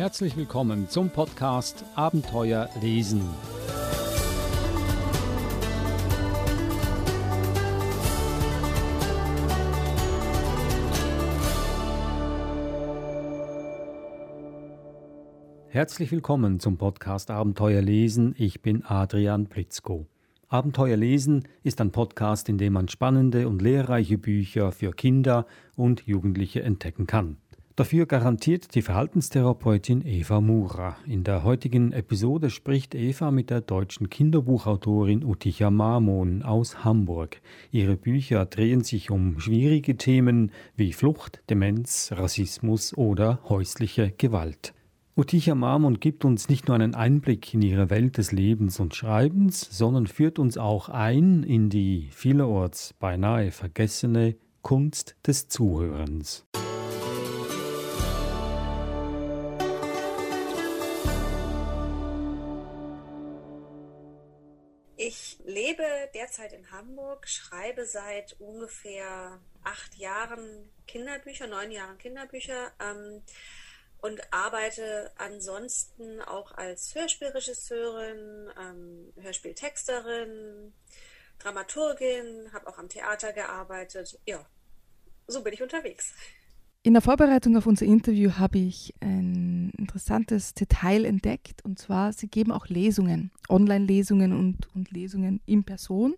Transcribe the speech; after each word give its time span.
Herzlich 0.00 0.34
willkommen 0.34 0.88
zum 0.88 1.10
Podcast 1.10 1.84
Abenteuer 1.94 2.70
lesen. 2.80 3.20
Herzlich 15.68 16.10
willkommen 16.10 16.60
zum 16.60 16.78
Podcast 16.78 17.30
Abenteuer 17.30 17.82
lesen. 17.82 18.34
Ich 18.38 18.62
bin 18.62 18.82
Adrian 18.86 19.48
Pritzko. 19.48 20.06
Abenteuer 20.48 20.96
lesen 20.96 21.46
ist 21.62 21.78
ein 21.82 21.92
Podcast, 21.92 22.48
in 22.48 22.56
dem 22.56 22.72
man 22.72 22.88
spannende 22.88 23.46
und 23.46 23.60
lehrreiche 23.60 24.16
Bücher 24.16 24.72
für 24.72 24.92
Kinder 24.92 25.44
und 25.76 26.06
Jugendliche 26.06 26.62
entdecken 26.62 27.06
kann. 27.06 27.36
Dafür 27.76 28.06
garantiert 28.06 28.74
die 28.74 28.82
Verhaltenstherapeutin 28.82 30.04
Eva 30.04 30.40
Mura. 30.40 30.96
In 31.06 31.24
der 31.24 31.44
heutigen 31.44 31.92
Episode 31.92 32.50
spricht 32.50 32.94
Eva 32.94 33.30
mit 33.30 33.48
der 33.48 33.60
deutschen 33.60 34.10
Kinderbuchautorin 34.10 35.24
Uticha 35.24 35.70
Marmon 35.70 36.42
aus 36.42 36.84
Hamburg. 36.84 37.40
Ihre 37.70 37.96
Bücher 37.96 38.44
drehen 38.44 38.82
sich 38.82 39.10
um 39.10 39.38
schwierige 39.40 39.96
Themen 39.96 40.50
wie 40.76 40.92
Flucht, 40.92 41.42
Demenz, 41.48 42.10
Rassismus 42.12 42.96
oder 42.96 43.40
häusliche 43.48 44.12
Gewalt. 44.18 44.74
Uticha 45.16 45.54
Marmon 45.54 46.00
gibt 46.00 46.24
uns 46.24 46.48
nicht 46.48 46.66
nur 46.66 46.74
einen 46.74 46.94
Einblick 46.94 47.54
in 47.54 47.62
ihre 47.62 47.88
Welt 47.88 48.18
des 48.18 48.32
Lebens 48.32 48.80
und 48.80 48.94
Schreibens, 48.94 49.60
sondern 49.70 50.06
führt 50.06 50.38
uns 50.38 50.58
auch 50.58 50.88
ein 50.88 51.44
in 51.44 51.70
die 51.70 52.08
vielerorts 52.10 52.94
beinahe 52.98 53.52
vergessene 53.52 54.36
Kunst 54.62 55.16
des 55.26 55.48
Zuhörens. 55.48 56.46
Derzeit 66.30 66.52
in 66.52 66.70
Hamburg, 66.70 67.28
schreibe 67.28 67.84
seit 67.84 68.36
ungefähr 68.38 69.40
acht 69.64 69.96
Jahren 69.96 70.70
Kinderbücher, 70.86 71.48
neun 71.48 71.72
Jahren 71.72 71.98
Kinderbücher 71.98 72.70
ähm, 72.78 73.24
und 74.00 74.20
arbeite 74.32 75.10
ansonsten 75.18 76.22
auch 76.22 76.52
als 76.52 76.94
Hörspielregisseurin, 76.94 78.48
ähm, 78.56 79.12
Hörspieltexterin, 79.20 80.72
Dramaturgin, 81.40 82.52
habe 82.52 82.68
auch 82.68 82.78
am 82.78 82.88
Theater 82.88 83.32
gearbeitet. 83.32 84.20
Ja, 84.24 84.46
so 85.26 85.42
bin 85.42 85.52
ich 85.52 85.62
unterwegs. 85.62 86.14
In 86.82 86.94
der 86.94 87.02
Vorbereitung 87.02 87.58
auf 87.58 87.66
unser 87.66 87.84
Interview 87.84 88.32
habe 88.38 88.58
ich 88.58 88.94
ein 89.00 89.70
interessantes 89.76 90.54
Detail 90.54 91.04
entdeckt 91.04 91.62
und 91.62 91.78
zwar, 91.78 92.14
Sie 92.14 92.26
geben 92.26 92.52
auch 92.52 92.68
Lesungen, 92.68 93.32
Online-Lesungen 93.50 94.32
und, 94.32 94.74
und 94.74 94.90
Lesungen 94.90 95.42
in 95.44 95.64
Person. 95.64 96.14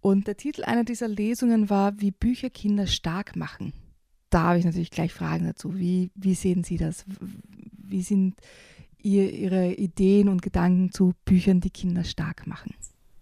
Und 0.00 0.26
der 0.26 0.36
Titel 0.36 0.64
einer 0.64 0.82
dieser 0.82 1.06
Lesungen 1.06 1.70
war, 1.70 2.00
wie 2.00 2.10
Bücher 2.10 2.50
Kinder 2.50 2.88
stark 2.88 3.36
machen. 3.36 3.72
Da 4.30 4.42
habe 4.42 4.58
ich 4.58 4.64
natürlich 4.64 4.90
gleich 4.90 5.12
Fragen 5.12 5.44
dazu. 5.44 5.78
Wie, 5.78 6.10
wie 6.16 6.34
sehen 6.34 6.64
Sie 6.64 6.76
das? 6.76 7.04
Wie 7.20 8.02
sind 8.02 8.34
ihr, 8.98 9.32
Ihre 9.32 9.74
Ideen 9.74 10.28
und 10.28 10.42
Gedanken 10.42 10.90
zu 10.90 11.12
Büchern, 11.24 11.60
die 11.60 11.70
Kinder 11.70 12.02
stark 12.02 12.48
machen? 12.48 12.74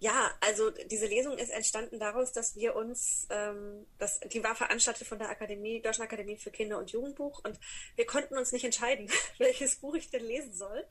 Ja, 0.03 0.35
also 0.41 0.71
diese 0.71 1.07
Lesung 1.07 1.37
ist 1.37 1.51
entstanden 1.51 1.99
daraus, 1.99 2.33
dass 2.33 2.57
wir 2.57 2.75
uns, 2.75 3.27
ähm, 3.29 3.87
das, 3.99 4.19
die 4.21 4.43
war 4.43 4.57
veranstaltet 4.57 5.07
von 5.07 5.19
der 5.19 5.29
Akademie, 5.29 5.83
Deutschen 5.83 6.03
Akademie 6.03 6.39
für 6.39 6.51
Kinder- 6.51 6.79
und 6.79 6.91
Jugendbuch 6.91 7.45
und 7.45 7.61
wir 7.97 8.07
konnten 8.07 8.39
uns 8.39 8.51
nicht 8.51 8.65
entscheiden, 8.65 9.11
welches 9.39 9.77
Buch 9.77 9.95
ich 9.95 10.09
denn 10.09 10.25
lesen 10.25 10.55
soll. 10.55 10.87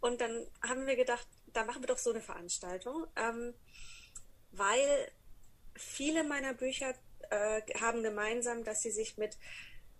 Und 0.00 0.22
dann 0.22 0.46
haben 0.66 0.86
wir 0.86 0.96
gedacht, 0.96 1.28
da 1.52 1.64
machen 1.64 1.82
wir 1.82 1.88
doch 1.88 1.98
so 1.98 2.08
eine 2.08 2.22
Veranstaltung, 2.22 3.06
ähm, 3.16 3.52
weil 4.52 5.12
viele 5.76 6.24
meiner 6.24 6.54
Bücher 6.54 6.94
äh, 7.28 7.60
haben 7.78 8.02
gemeinsam, 8.02 8.64
dass 8.64 8.80
sie 8.80 8.92
sich 8.92 9.18
mit 9.18 9.36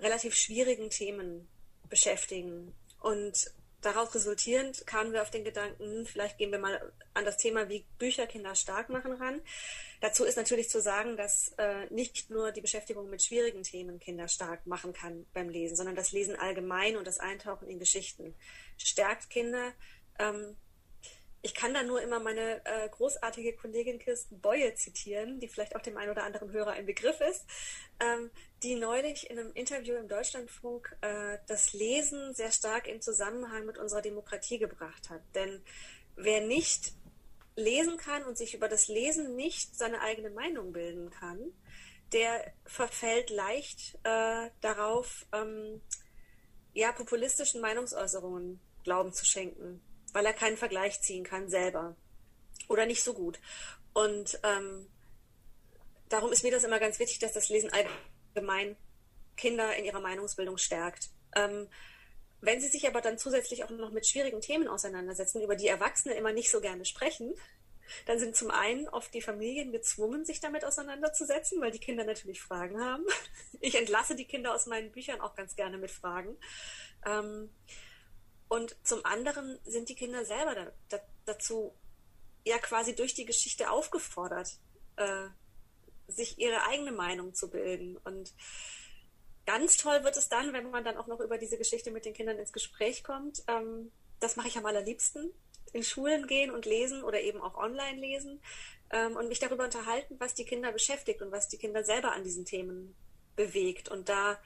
relativ 0.01 0.35
schwierigen 0.35 0.89
Themen 0.89 1.49
beschäftigen. 1.91 2.75
Und 2.99 3.53
daraus 3.85 4.15
resultierend 4.15 4.87
kamen 4.87 5.13
wir 5.13 5.23
auf 5.23 5.31
den 5.31 5.45
Gedanken, 5.45 5.83
hm, 5.85 6.07
vielleicht 6.07 6.39
gehen 6.39 6.53
wir 6.53 6.59
mal 6.59 6.93
an 7.13 7.25
das 7.25 7.37
Thema, 7.37 7.69
wie 7.69 7.85
Bücher 7.99 8.27
Kinder 8.27 8.55
stark 8.55 8.89
machen 8.89 9.13
ran. 9.13 9.41
Dazu 10.01 10.25
ist 10.25 10.37
natürlich 10.37 10.69
zu 10.69 10.81
sagen, 10.81 11.17
dass 11.17 11.53
äh, 11.57 11.87
nicht 11.91 12.31
nur 12.31 12.53
die 12.53 12.61
Beschäftigung 12.61 13.09
mit 13.09 13.23
schwierigen 13.23 13.63
Themen 13.63 13.99
Kinder 13.99 14.29
stark 14.29 14.67
machen 14.67 14.93
kann 14.93 15.27
beim 15.33 15.49
Lesen, 15.49 15.77
sondern 15.77 15.97
das 15.97 16.13
Lesen 16.13 16.37
allgemein 16.37 16.97
und 16.97 17.07
das 17.07 17.21
Eintauchen 17.21 17.69
in 17.69 17.79
Geschichten 17.79 18.35
stärkt 18.77 19.31
Kinder. 19.31 19.73
Ähm, 20.19 20.57
ich 21.45 21.55
kann 21.55 21.75
da 21.75 21.83
nur 21.83 22.01
immer 22.01 22.21
meine 22.21 22.65
äh, 22.65 22.89
großartige 22.89 23.53
Kollegin 23.53 23.99
Kirsten 23.99 24.41
Beue 24.41 24.75
zitieren, 24.77 25.41
die 25.41 25.49
vielleicht 25.49 25.77
auch 25.77 25.83
dem 25.83 25.99
einen 25.99 26.11
oder 26.11 26.25
anderen 26.25 26.51
Hörer 26.53 26.73
ein 26.73 26.87
Begriff 26.87 27.21
ist, 27.21 27.45
ähm, 28.01 28.31
die 28.63 28.77
neulich 28.77 29.29
in 29.29 29.39
einem 29.39 29.53
Interview 29.53 29.95
im 29.97 30.09
Deutschlandfunk 30.09 30.97
äh, 31.03 31.37
das 31.47 31.75
Lesen 31.75 32.35
sehr 32.35 32.51
stark 32.51 32.89
in 32.89 33.03
Zusammenhang 33.03 33.67
mit 33.67 33.77
unserer 33.77 34.01
Demokratie 34.01 34.57
gebracht 34.59 35.11
hat. 35.11 35.21
Denn 35.35 35.63
wer 36.17 36.41
nicht 36.41 36.95
lesen 37.57 37.99
kann 37.99 38.25
und 38.25 38.39
sich 38.39 38.55
über 38.55 38.69
das 38.69 38.89
Lesen 38.89 39.37
nicht 39.37 39.77
seine 39.77 40.01
eigene 40.01 40.31
Meinung 40.31 40.73
bilden 40.73 41.11
kann, 41.11 41.53
der 42.15 42.55
verfällt 42.65 43.29
leicht 43.29 43.99
äh, 44.05 44.49
darauf, 44.63 45.27
ähm, 45.35 45.83
ja, 46.73 46.91
populistischen 46.93 47.61
Meinungsäußerungen 47.61 48.61
Glauben 48.83 49.13
zu 49.13 49.27
schenken 49.27 49.83
weil 50.15 50.25
er 50.25 50.33
keinen 50.33 50.57
Vergleich 50.57 51.03
ziehen 51.03 51.25
kann 51.25 51.51
selber 51.51 51.97
oder 52.69 52.87
nicht 52.87 53.03
so 53.03 53.13
gut. 53.13 53.39
Und 53.93 54.41
ähm, 54.43 54.89
darum 56.09 56.33
ist 56.33 56.45
mir 56.45 56.53
das 56.53 56.65
immer 56.65 56.79
ganz 56.79 56.99
wichtig, 56.99 57.19
dass 57.19 57.33
das 57.33 57.51
Lesen 57.51 57.71
allgemein 58.35 58.77
Kinder 59.37 59.77
in 59.77 59.85
ihrer 59.85 60.01
Meinungsbildung 60.01 60.57
stärkt. 60.57 61.11
Ähm, 61.37 61.69
wenn 62.41 62.61
sie 62.61 62.69
sich 62.69 62.87
aber 62.87 63.01
dann 63.01 63.19
zusätzlich 63.19 63.65
auch 63.65 63.71
noch 63.71 63.91
mit 63.91 64.07
schwierigen 64.07 64.41
Themen 64.41 64.69
auseinandersetzen, 64.69 65.43
über 65.43 65.57
die 65.57 65.69
Erwachsene 65.69 66.15
immer 66.15 66.33
nicht 66.33 66.51
so 66.51 66.61
gerne 66.61 66.85
sprechen, 66.85 67.35
dann 68.07 68.19
sind 68.19 68.37
zum 68.37 68.51
einen 68.51 68.89
oft 68.89 69.13
die 69.13 69.21
Familien 69.21 69.73
gezwungen, 69.73 70.25
sich 70.25 70.41
damit 70.41 70.65
auseinanderzusetzen, 70.65 71.61
weil 71.61 71.71
die 71.71 71.81
Kinder 71.81 72.05
natürlich 72.05 72.41
Fragen 72.41 72.81
haben. 72.81 73.05
Ich 73.61 73.77
entlasse 73.77 74.15
die 74.15 74.27
Kinder 74.27 74.55
aus 74.55 74.67
meinen 74.67 74.93
Büchern 74.93 75.23
auch 75.23 75.35
ganz 75.35 75.57
gerne 75.57 75.79
mit 75.79 75.91
Fragen. 75.91 76.37
Ähm, 77.07 77.49
und 78.49 78.77
zum 78.83 79.05
anderen 79.05 79.59
sind 79.65 79.89
die 79.89 79.95
Kinder 79.95 80.25
selber 80.25 80.55
da, 80.55 80.73
da, 80.89 81.01
dazu 81.25 81.75
ja 82.45 82.59
quasi 82.59 82.95
durch 82.95 83.15
die 83.15 83.25
Geschichte 83.25 83.71
aufgefordert, 83.71 84.59
äh, 84.97 85.29
sich 86.07 86.39
ihre 86.39 86.67
eigene 86.67 86.93
Meinung 86.93 87.35
zu 87.35 87.51
bilden. 87.51 87.97
Und 87.97 88.35
ganz 89.47 89.77
toll 89.77 90.05
wird 90.05 90.17
es 90.17 90.29
dann, 90.29 90.53
wenn 90.53 90.71
man 90.71 90.85
dann 90.85 90.99
auch 90.99 91.07
noch 91.07 91.21
über 91.21 91.39
diese 91.39 91.59
Geschichte 91.59 91.91
mit 91.91 92.05
den 92.05 92.15
Kindern 92.15 92.39
ins 92.39 92.53
Gespräch 92.53 93.03
kommt. 93.03 93.43
Ähm, 93.47 93.91
das 94.21 94.37
mache 94.37 94.49
ich 94.49 94.59
am 94.59 94.67
allerliebsten. 94.67 95.33
In 95.73 95.83
Schulen 95.83 96.27
gehen 96.27 96.51
und 96.51 96.67
lesen 96.67 97.03
oder 97.03 97.21
eben 97.21 97.41
auch 97.41 97.57
online 97.57 97.99
lesen 97.99 98.41
ähm, 98.91 99.17
und 99.17 99.29
mich 99.29 99.41
darüber 99.41 99.65
unterhalten, 99.65 100.17
was 100.21 100.35
die 100.35 100.45
Kinder 100.45 100.71
beschäftigt 100.71 101.23
und 101.23 101.33
was 101.33 101.49
die 101.49 101.59
Kinder 101.59 101.83
selber 101.83 102.13
an 102.13 102.23
diesen 102.23 102.45
Themen 102.45 102.95
bewegt. 103.35 103.89
Und 103.89 104.09
da, 104.09 104.39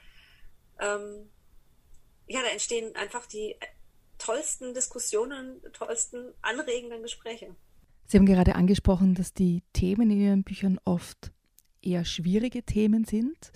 ähm, 0.79 1.29
ja, 2.27 2.41
da 2.41 2.47
entstehen 2.47 2.95
einfach 2.95 3.25
die 3.27 3.55
tollsten 4.19 4.73
Diskussionen, 4.73 5.61
tollsten 5.73 6.33
anregenden 6.41 7.01
Gespräche. 7.01 7.55
Sie 8.05 8.17
haben 8.17 8.25
gerade 8.25 8.55
angesprochen, 8.55 9.15
dass 9.15 9.33
die 9.33 9.63
Themen 9.73 10.11
in 10.11 10.21
Ihren 10.21 10.43
Büchern 10.43 10.79
oft 10.85 11.31
eher 11.81 12.05
schwierige 12.05 12.63
Themen 12.63 13.05
sind. 13.05 13.51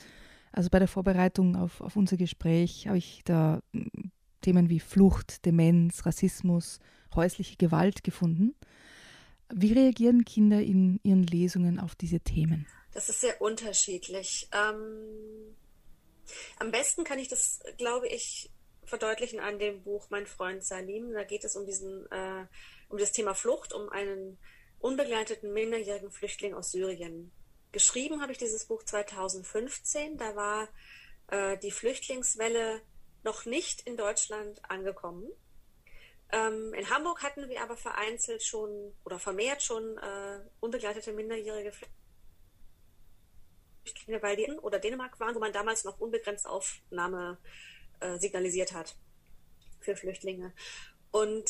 Also 0.52 0.70
bei 0.70 0.80
der 0.80 0.88
Vorbereitung 0.88 1.56
auf, 1.56 1.82
auf 1.82 1.96
unser 1.96 2.18
Gespräch 2.18 2.88
habe 2.88 2.98
ich 2.98 3.22
da 3.26 3.62
hm, 3.74 4.12
Themen 4.42 4.70
wie 4.70 4.80
Flucht, 4.80 5.46
Demenz, 5.46 6.06
Rassismus, 6.06 6.80
häusliche 7.16 7.56
Gewalt 7.56 8.04
gefunden. 8.04 8.56
Wie 9.52 9.74
reagieren 9.74 10.26
Kinder 10.26 10.62
in 10.62 11.00
ihren 11.04 11.24
Lesungen 11.24 11.80
auf 11.80 11.96
diese 11.96 12.20
Themen? 12.20 12.68
Das 12.94 13.10
ist 13.10 13.22
sehr 13.22 13.42
unterschiedlich. 13.42 14.48
Ähm, 14.52 15.56
am 16.60 16.72
besten 16.72 17.04
kann 17.04 17.20
ich 17.20 17.28
das, 17.28 17.60
glaube 17.78 18.08
ich, 18.08 18.52
verdeutlichen 18.86 19.40
an 19.40 19.60
dem 19.60 19.84
Buch 19.84 20.08
Mein 20.10 20.28
Freund 20.28 20.64
Salim. 20.64 21.14
Da 21.14 21.24
geht 21.24 21.44
es 21.44 21.56
um 21.56 21.66
diesen, 21.66 22.06
äh, 22.12 22.46
um 22.90 22.98
das 22.98 23.12
Thema 23.12 23.34
Flucht, 23.34 23.74
um 23.74 23.90
einen 23.90 24.38
unbegleiteten 24.80 25.54
minderjährigen 25.54 26.12
Flüchtling 26.12 26.54
aus 26.54 26.72
Syrien. 26.72 27.32
Geschrieben 27.72 28.22
habe 28.22 28.32
ich 28.32 28.38
dieses 28.38 28.66
Buch 28.66 28.84
2015. 28.84 30.18
Da 30.18 30.36
war 30.36 30.68
äh, 31.28 31.58
die 31.58 31.72
Flüchtlingswelle 31.72 32.82
noch 33.24 33.46
nicht 33.46 33.82
in 33.88 33.98
Deutschland 33.98 34.62
angekommen. 34.70 35.32
Ähm, 36.32 36.74
in 36.74 36.90
Hamburg 36.90 37.24
hatten 37.24 37.48
wir 37.48 37.62
aber 37.62 37.78
vereinzelt 37.78 38.44
schon 38.44 38.94
oder 39.06 39.20
vermehrt 39.20 39.62
schon 39.64 39.98
äh, 39.98 40.40
unbegleitete 40.60 41.14
minderjährige 41.14 41.72
Flüchtlinge, 43.84 44.22
weil 44.22 44.36
die 44.36 44.44
in 44.44 44.60
oder 44.60 44.80
Dänemark 44.80 45.20
waren, 45.20 45.36
wo 45.36 45.40
man 45.40 45.54
damals 45.54 45.84
noch 45.84 46.00
unbegrenzt 46.00 46.48
Aufnahme 46.48 47.38
äh, 47.42 47.48
signalisiert 48.20 48.74
hat. 48.74 48.96
für 49.80 49.96
Flüchtlinge. 49.96 50.54
Und 51.12 51.46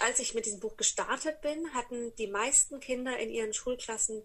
als 0.00 0.18
ich 0.18 0.34
mit 0.34 0.46
diesem 0.46 0.60
Buch 0.60 0.76
gestartet 0.76 1.40
bin, 1.42 1.74
hatten 1.74 2.14
die 2.16 2.26
meisten 2.26 2.80
Kinder 2.80 3.18
in 3.18 3.30
ihren 3.30 3.52
Schulklassen 3.52 4.22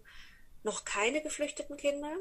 noch 0.62 0.84
keine 0.84 1.22
geflüchteten 1.22 1.76
Kinder 1.76 2.16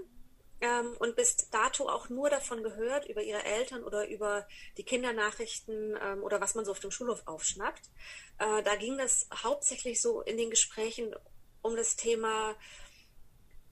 ähm, 0.62 0.95
und 1.00 1.16
bis 1.16 1.50
dato 1.50 1.89
auch 1.89 2.10
nur 2.10 2.30
davon 2.30 2.63
gehört, 2.63 3.07
über 3.07 3.24
ihre 3.24 3.44
Eltern 3.44 3.83
oder 3.83 4.07
über 4.07 4.48
die 4.78 4.83
Kindernachrichten 4.83 5.98
ähm, 6.01 6.24
oder 6.24 6.42
was 6.42 6.56
man 6.56 6.66
so 6.66 6.71
auf 6.71 6.80
dem 6.80 6.92
Schulhof 6.92 7.24
aufschnappt. 7.25 7.89
Äh, 8.38 8.63
da 8.63 8.75
ging 8.75 8.98
das 8.98 9.28
hauptsächlich 9.33 10.01
so 10.01 10.21
in 10.21 10.38
den 10.38 10.50
Gesprächen 10.50 11.16
um 11.62 11.75
das 11.75 11.95
Thema, 11.95 12.56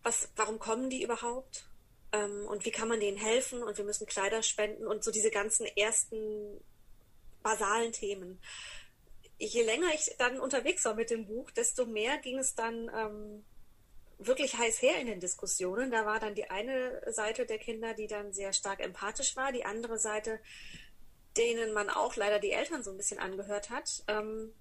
was, 0.02 0.30
warum 0.36 0.60
kommen 0.60 0.90
die 0.90 1.04
überhaupt? 1.04 1.66
Ähm, 2.14 2.46
und 2.48 2.66
wie 2.66 2.72
kann 2.72 2.88
man 2.88 3.02
denen 3.02 3.18
helfen? 3.18 3.62
Und 3.62 3.78
wir 3.78 3.86
müssen 3.86 4.08
Kleider 4.08 4.42
spenden 4.42 4.88
und 4.88 5.04
so 5.04 5.12
diese 5.12 5.32
ganzen 5.32 5.66
ersten 5.66 6.64
basalen 7.42 7.92
Themen 7.92 8.40
je 9.40 9.64
länger 9.64 9.94
ich 9.94 10.16
dann 10.18 10.40
unterwegs 10.40 10.86
war 10.86 10.96
mit 10.96 11.10
dem 11.10 11.26
Buch, 11.26 11.52
desto 11.52 11.86
mehr 11.86 12.18
ging 12.18 12.40
es 12.40 12.56
dann 12.56 12.90
ähm, 12.96 13.46
wirklich 14.18 14.58
heiß 14.58 14.82
her 14.82 15.00
in 15.00 15.08
den 15.08 15.20
Diskussionen. 15.20 15.92
Da 15.92 16.06
war 16.06 16.20
dann 16.20 16.36
die 16.36 16.50
eine 16.50 17.02
Seite 17.12 17.46
der 17.46 17.60
Kinder, 17.60 17.94
die 17.94 18.08
dann 18.08 18.34
sehr 18.34 18.54
stark 18.54 18.80
empathisch 18.80 19.36
war, 19.36 19.52
die 19.52 19.66
andere 19.66 19.98
Seite, 19.98 20.40
denen 21.38 21.74
man 21.74 21.90
auch 21.90 22.16
leider 22.16 22.40
die 22.40 22.52
Eltern 22.52 22.84
so 22.84 22.92
ein 22.92 22.98
bisschen 22.98 23.20
angehört 23.20 23.70
hat, 23.70 24.04
ähm, 24.08 24.54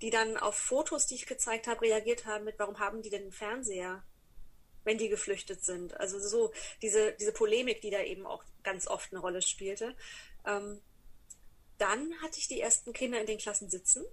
die 0.00 0.10
dann 0.10 0.36
auf 0.36 0.56
Fotos, 0.56 1.06
die 1.06 1.14
ich 1.14 1.26
gezeigt 1.26 1.66
habe, 1.66 1.82
reagiert 1.82 2.26
haben 2.26 2.44
mit, 2.44 2.58
warum 2.58 2.78
haben 2.78 3.02
die 3.02 3.10
denn 3.10 3.22
einen 3.22 3.32
Fernseher, 3.32 4.02
wenn 4.86 4.96
die 4.96 5.10
geflüchtet 5.10 5.62
sind? 5.64 5.98
Also 6.00 6.18
so 6.18 6.52
diese, 6.80 7.12
diese 7.12 7.32
Polemik, 7.32 7.82
die 7.82 7.90
da 7.90 8.00
eben 8.00 8.24
auch 8.26 8.42
ganz 8.62 8.86
oft 8.86 9.12
eine 9.12 9.20
Rolle 9.20 9.42
spielte. 9.42 9.94
Ähm, 10.46 10.80
dann 11.76 12.14
hatte 12.22 12.38
ich 12.38 12.48
die 12.48 12.60
ersten 12.60 12.92
Kinder 12.94 13.20
in 13.20 13.26
den 13.26 13.38
Klassen 13.38 13.68
sitzen, 13.68 14.06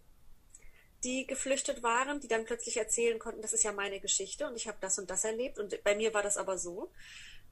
die 1.03 1.27
geflüchtet 1.27 1.83
waren, 1.83 2.19
die 2.19 2.27
dann 2.27 2.45
plötzlich 2.45 2.77
erzählen 2.77 3.19
konnten, 3.19 3.41
das 3.41 3.53
ist 3.53 3.63
ja 3.63 3.71
meine 3.71 3.99
Geschichte 3.99 4.47
und 4.47 4.55
ich 4.55 4.67
habe 4.67 4.77
das 4.81 4.99
und 4.99 5.09
das 5.09 5.23
erlebt 5.23 5.59
und 5.59 5.81
bei 5.83 5.95
mir 5.95 6.13
war 6.13 6.23
das 6.23 6.37
aber 6.37 6.57
so. 6.57 6.91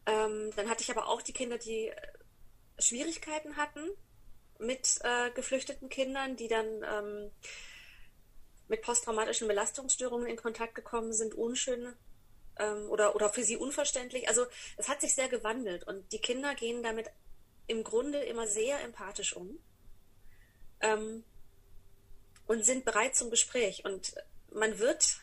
Ähm, 0.06 0.52
dann 0.56 0.70
hatte 0.70 0.84
ich 0.84 0.92
aber 0.92 1.08
auch 1.08 1.22
die 1.22 1.34
Kinder, 1.34 1.58
die 1.58 1.88
äh, 1.88 1.96
Schwierigkeiten 2.80 3.56
hatten 3.56 3.88
mit 4.58 5.00
äh, 5.04 5.32
geflüchteten 5.32 5.90
Kindern, 5.90 6.36
die 6.36 6.48
dann 6.48 6.66
ähm, 6.84 7.32
mit 8.68 8.82
posttraumatischen 8.82 9.48
Belastungsstörungen 9.48 10.28
in 10.28 10.38
Kontakt 10.38 10.76
gekommen 10.76 11.14
sind, 11.14 11.34
unschön 11.34 11.94
ähm, 12.58 12.90
oder, 12.90 13.16
oder 13.16 13.30
für 13.30 13.44
sie 13.44 13.58
unverständlich. 13.58 14.28
Also 14.28 14.46
es 14.78 14.88
hat 14.88 15.02
sich 15.02 15.16
sehr 15.16 15.30
gewandelt 15.30 15.86
und 15.88 16.12
die 16.12 16.20
Kinder 16.20 16.56
gehen 16.56 16.84
damit 16.84 17.08
im 17.68 17.84
Grunde 17.84 18.20
immer 18.20 18.48
sehr 18.48 18.82
empathisch 18.82 19.36
um 19.36 19.60
ähm, 20.82 21.24
und 22.48 22.66
sind 22.66 22.86
bereit 22.86 23.16
zum 23.16 23.30
Gespräch. 23.30 23.86
Und 23.86 24.14
man 24.52 24.80
wird, 24.80 25.20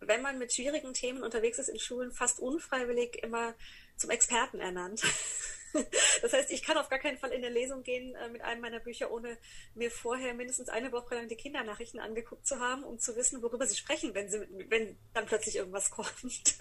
wenn 0.00 0.22
man 0.22 0.38
mit 0.38 0.52
schwierigen 0.52 0.94
Themen 0.94 1.22
unterwegs 1.22 1.58
ist 1.58 1.68
in 1.68 1.78
Schulen, 1.78 2.12
fast 2.12 2.40
unfreiwillig 2.40 3.22
immer 3.22 3.54
zum 3.96 4.10
Experten 4.10 4.60
ernannt. 4.60 5.02
Das 6.20 6.32
heißt, 6.32 6.50
ich 6.50 6.62
kann 6.62 6.76
auf 6.76 6.88
gar 6.88 6.98
keinen 6.98 7.16
Fall 7.16 7.30
in 7.30 7.44
eine 7.44 7.54
Lesung 7.54 7.84
gehen 7.84 8.14
äh, 8.16 8.28
mit 8.28 8.42
einem 8.42 8.60
meiner 8.60 8.80
Bücher, 8.80 9.12
ohne 9.12 9.38
mir 9.74 9.90
vorher 9.90 10.34
mindestens 10.34 10.68
eine 10.68 10.90
Woche 10.90 11.14
lang 11.14 11.28
die 11.28 11.36
Kindernachrichten 11.36 12.00
angeguckt 12.00 12.46
zu 12.46 12.58
haben, 12.58 12.82
um 12.82 12.98
zu 12.98 13.14
wissen, 13.14 13.40
worüber 13.40 13.66
sie 13.66 13.76
sprechen, 13.76 14.14
wenn, 14.14 14.28
sie, 14.28 14.40
wenn 14.68 14.96
dann 15.14 15.26
plötzlich 15.26 15.56
irgendwas 15.56 15.90
kommt. 15.92 16.56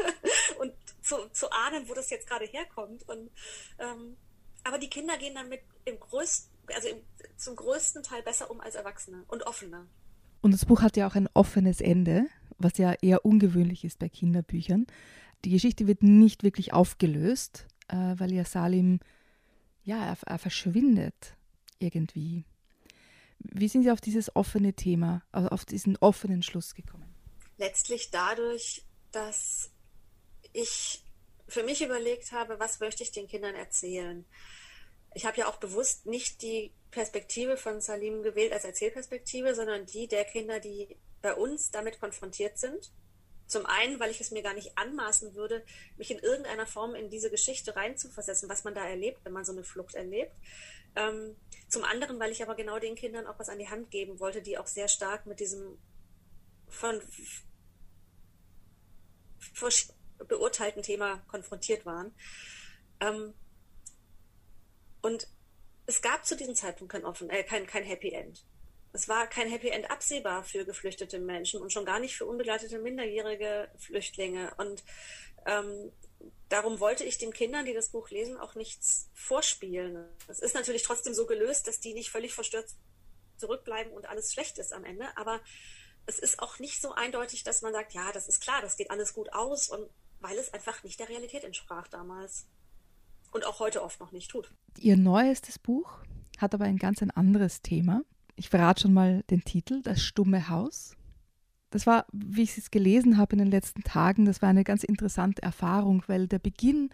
Und 0.60 0.74
zu, 1.02 1.28
zu 1.30 1.50
ahnen, 1.52 1.90
wo 1.90 1.96
das 1.96 2.12
jetzt 2.12 2.28
gerade 2.28 2.46
herkommt. 2.46 3.08
Und, 3.10 3.32
ähm, 3.80 4.16
aber 4.64 4.78
die 4.78 4.90
Kinder 4.90 5.18
gehen 5.18 5.36
damit 5.36 5.62
im 5.86 6.00
größten 6.00 6.58
also 6.76 6.90
zum 7.38 7.56
größten 7.56 8.04
Teil 8.04 8.22
besser 8.24 8.50
um 8.52 8.62
als 8.62 8.76
Erwachsene 8.76 9.24
und 9.28 9.44
offener. 9.44 9.88
Und 10.42 10.54
das 10.54 10.66
Buch 10.66 10.82
hat 10.82 10.98
ja 10.98 11.08
auch 11.08 11.16
ein 11.16 11.30
offenes 11.34 11.82
Ende, 11.82 12.28
was 12.58 12.78
ja 12.78 12.94
eher 13.02 13.26
ungewöhnlich 13.26 13.84
ist 13.84 14.00
bei 14.00 14.10
Kinderbüchern. 14.10 14.88
Die 15.46 15.50
Geschichte 15.50 15.88
wird 15.88 16.04
nicht 16.04 16.44
wirklich 16.44 16.74
aufgelöst, 16.74 17.68
äh, 17.88 18.16
weil 18.18 18.34
ja 18.34 18.46
Salim, 18.46 19.00
ja, 19.84 20.04
er, 20.06 20.18
er, 20.26 20.40
verschwindet 20.40 21.36
irgendwie. 21.80 22.44
Wie 23.40 23.68
sind 23.68 23.84
Sie 23.84 23.92
auf 23.92 24.02
dieses 24.02 24.36
offene 24.36 24.74
Thema, 24.74 25.24
also 25.32 25.50
auf 25.50 25.66
diesen 25.66 25.98
offenen 25.98 26.44
Schluss 26.44 26.74
gekommen? 26.74 27.14
Letztlich 27.58 28.12
dadurch, 28.12 28.84
dass 29.12 29.72
ich 30.54 31.04
für 31.48 31.64
mich 31.64 31.82
überlegt 31.82 32.32
habe, 32.32 32.60
was 32.60 32.80
möchte 32.80 33.04
ich 33.04 33.12
den 33.12 33.28
Kindern 33.28 33.56
erzählen 33.56 34.26
ich 35.18 35.26
habe 35.26 35.38
ja 35.38 35.48
auch 35.48 35.58
bewusst 35.58 36.06
nicht 36.06 36.44
die 36.44 36.72
Perspektive 36.92 37.58
von 37.58 37.82
Salim 37.82 38.22
gewählt 38.22 38.54
als 38.54 38.66
Erzählperspektive, 38.66 39.56
sondern 39.56 39.88
die 39.88 40.08
der 40.08 40.26
Kinder, 40.26 40.60
die 40.60 40.96
bei 41.24 41.34
uns 41.34 41.72
damit 41.72 42.00
konfrontiert 42.00 42.60
sind. 42.60 42.92
Zum 43.48 43.66
einen, 43.66 44.00
weil 44.00 44.12
ich 44.12 44.20
es 44.20 44.32
mir 44.32 44.44
gar 44.44 44.54
nicht 44.54 44.78
anmaßen 44.78 45.34
würde, 45.34 45.64
mich 45.98 46.12
in 46.12 46.20
irgendeiner 46.20 46.68
Form 46.68 46.96
in 46.96 47.10
diese 47.10 47.30
Geschichte 47.32 47.76
reinzuversetzen, 47.76 48.50
was 48.50 48.64
man 48.64 48.76
da 48.76 48.86
erlebt, 48.86 49.20
wenn 49.24 49.34
man 49.34 49.46
so 49.46 49.54
eine 49.54 49.64
Flucht 49.64 49.96
erlebt. 49.96 50.34
Ähm, 50.96 51.36
zum 51.70 51.84
anderen, 51.84 52.20
weil 52.20 52.32
ich 52.32 52.44
aber 52.44 52.56
genau 52.56 52.80
den 52.80 52.96
Kindern 52.96 53.26
auch 53.26 53.40
was 53.40 53.50
an 53.50 53.60
die 53.60 53.70
Hand 53.70 53.90
geben 53.90 54.20
wollte, 54.20 54.42
die 54.42 54.58
auch 54.58 54.68
sehr 54.68 54.88
stark 54.88 55.26
mit 55.26 55.40
diesem 55.40 55.78
von 56.68 57.02
beurteilten 60.28 60.84
Thema 60.84 61.18
konfrontiert 61.28 61.86
waren. 61.86 62.14
Ähm, 63.00 63.34
und 65.02 65.28
es 65.86 66.02
gab 66.02 66.26
zu 66.26 66.36
diesem 66.36 66.56
Zeitpunkt 66.56 66.92
kein, 66.92 67.06
offen, 67.06 67.30
äh, 67.30 67.44
kein, 67.44 67.66
kein 67.66 67.84
Happy 67.84 68.12
End. 68.12 68.44
Es 68.98 69.08
war 69.08 69.28
kein 69.28 69.48
Happy 69.48 69.70
End 69.70 69.92
absehbar 69.92 70.44
für 70.44 70.66
geflüchtete 70.66 71.20
Menschen 71.20 71.62
und 71.62 71.72
schon 71.72 71.86
gar 71.86 72.00
nicht 72.00 72.16
für 72.16 72.26
unbegleitete 72.26 72.80
minderjährige 72.80 73.70
Flüchtlinge. 73.78 74.52
Und 74.58 74.84
ähm, 75.46 75.92
darum 76.50 76.80
wollte 76.80 77.04
ich 77.04 77.20
den 77.20 77.32
Kindern, 77.32 77.68
die 77.68 77.76
das 77.76 77.90
Buch 77.90 78.10
lesen, 78.10 78.40
auch 78.40 78.56
nichts 78.56 79.12
vorspielen. 79.14 80.04
Es 80.28 80.40
ist 80.40 80.56
natürlich 80.56 80.82
trotzdem 80.82 81.14
so 81.14 81.28
gelöst, 81.28 81.68
dass 81.68 81.80
die 81.80 81.94
nicht 81.94 82.10
völlig 82.10 82.34
verstört 82.34 82.66
zurückbleiben 83.36 83.94
und 83.94 84.10
alles 84.10 84.34
schlecht 84.34 84.58
ist 84.58 84.74
am 84.74 84.84
Ende. 84.84 85.06
Aber 85.16 85.42
es 86.08 86.18
ist 86.18 86.40
auch 86.40 86.58
nicht 86.58 86.82
so 86.82 86.92
eindeutig, 86.92 87.44
dass 87.44 87.62
man 87.62 87.74
sagt, 87.74 87.94
ja, 87.94 88.12
das 88.14 88.28
ist 88.28 88.42
klar, 88.42 88.64
das 88.64 88.78
geht 88.78 88.90
alles 88.90 89.14
gut 89.14 89.32
aus 89.32 89.70
und 89.70 89.88
weil 90.22 90.40
es 90.40 90.52
einfach 90.56 90.84
nicht 90.84 91.00
der 91.00 91.10
Realität 91.10 91.44
entsprach 91.44 91.88
damals 91.88 92.48
und 93.32 93.46
auch 93.46 93.60
heute 93.60 93.84
oft 93.84 94.00
noch 94.00 94.12
nicht 94.12 94.32
tut. 94.32 94.52
Ihr 94.80 94.98
neuestes 94.98 95.60
Buch 95.60 96.00
hat 96.40 96.56
aber 96.56 96.66
ein 96.66 96.78
ganz 96.78 97.04
ein 97.04 97.12
anderes 97.12 97.62
Thema. 97.62 98.02
Ich 98.38 98.50
verrate 98.50 98.84
schon 98.84 98.94
mal 98.94 99.24
den 99.30 99.44
Titel, 99.44 99.82
Das 99.82 100.02
stumme 100.02 100.48
Haus. 100.48 100.96
Das 101.72 101.86
war, 101.86 102.06
wie 102.14 102.44
ich 102.44 102.58
es 102.58 102.72
gelesen 102.72 103.18
habe 103.18 103.34
in 103.34 103.40
den 103.40 103.52
letzten 103.52 103.84
Tagen, 103.84 104.26
das 104.26 104.42
war 104.42 104.50
eine 104.50 104.64
ganz 104.64 104.84
interessante 104.84 105.42
Erfahrung, 105.42 106.04
weil 106.08 106.28
der 106.28 106.40
Beginn 106.40 106.90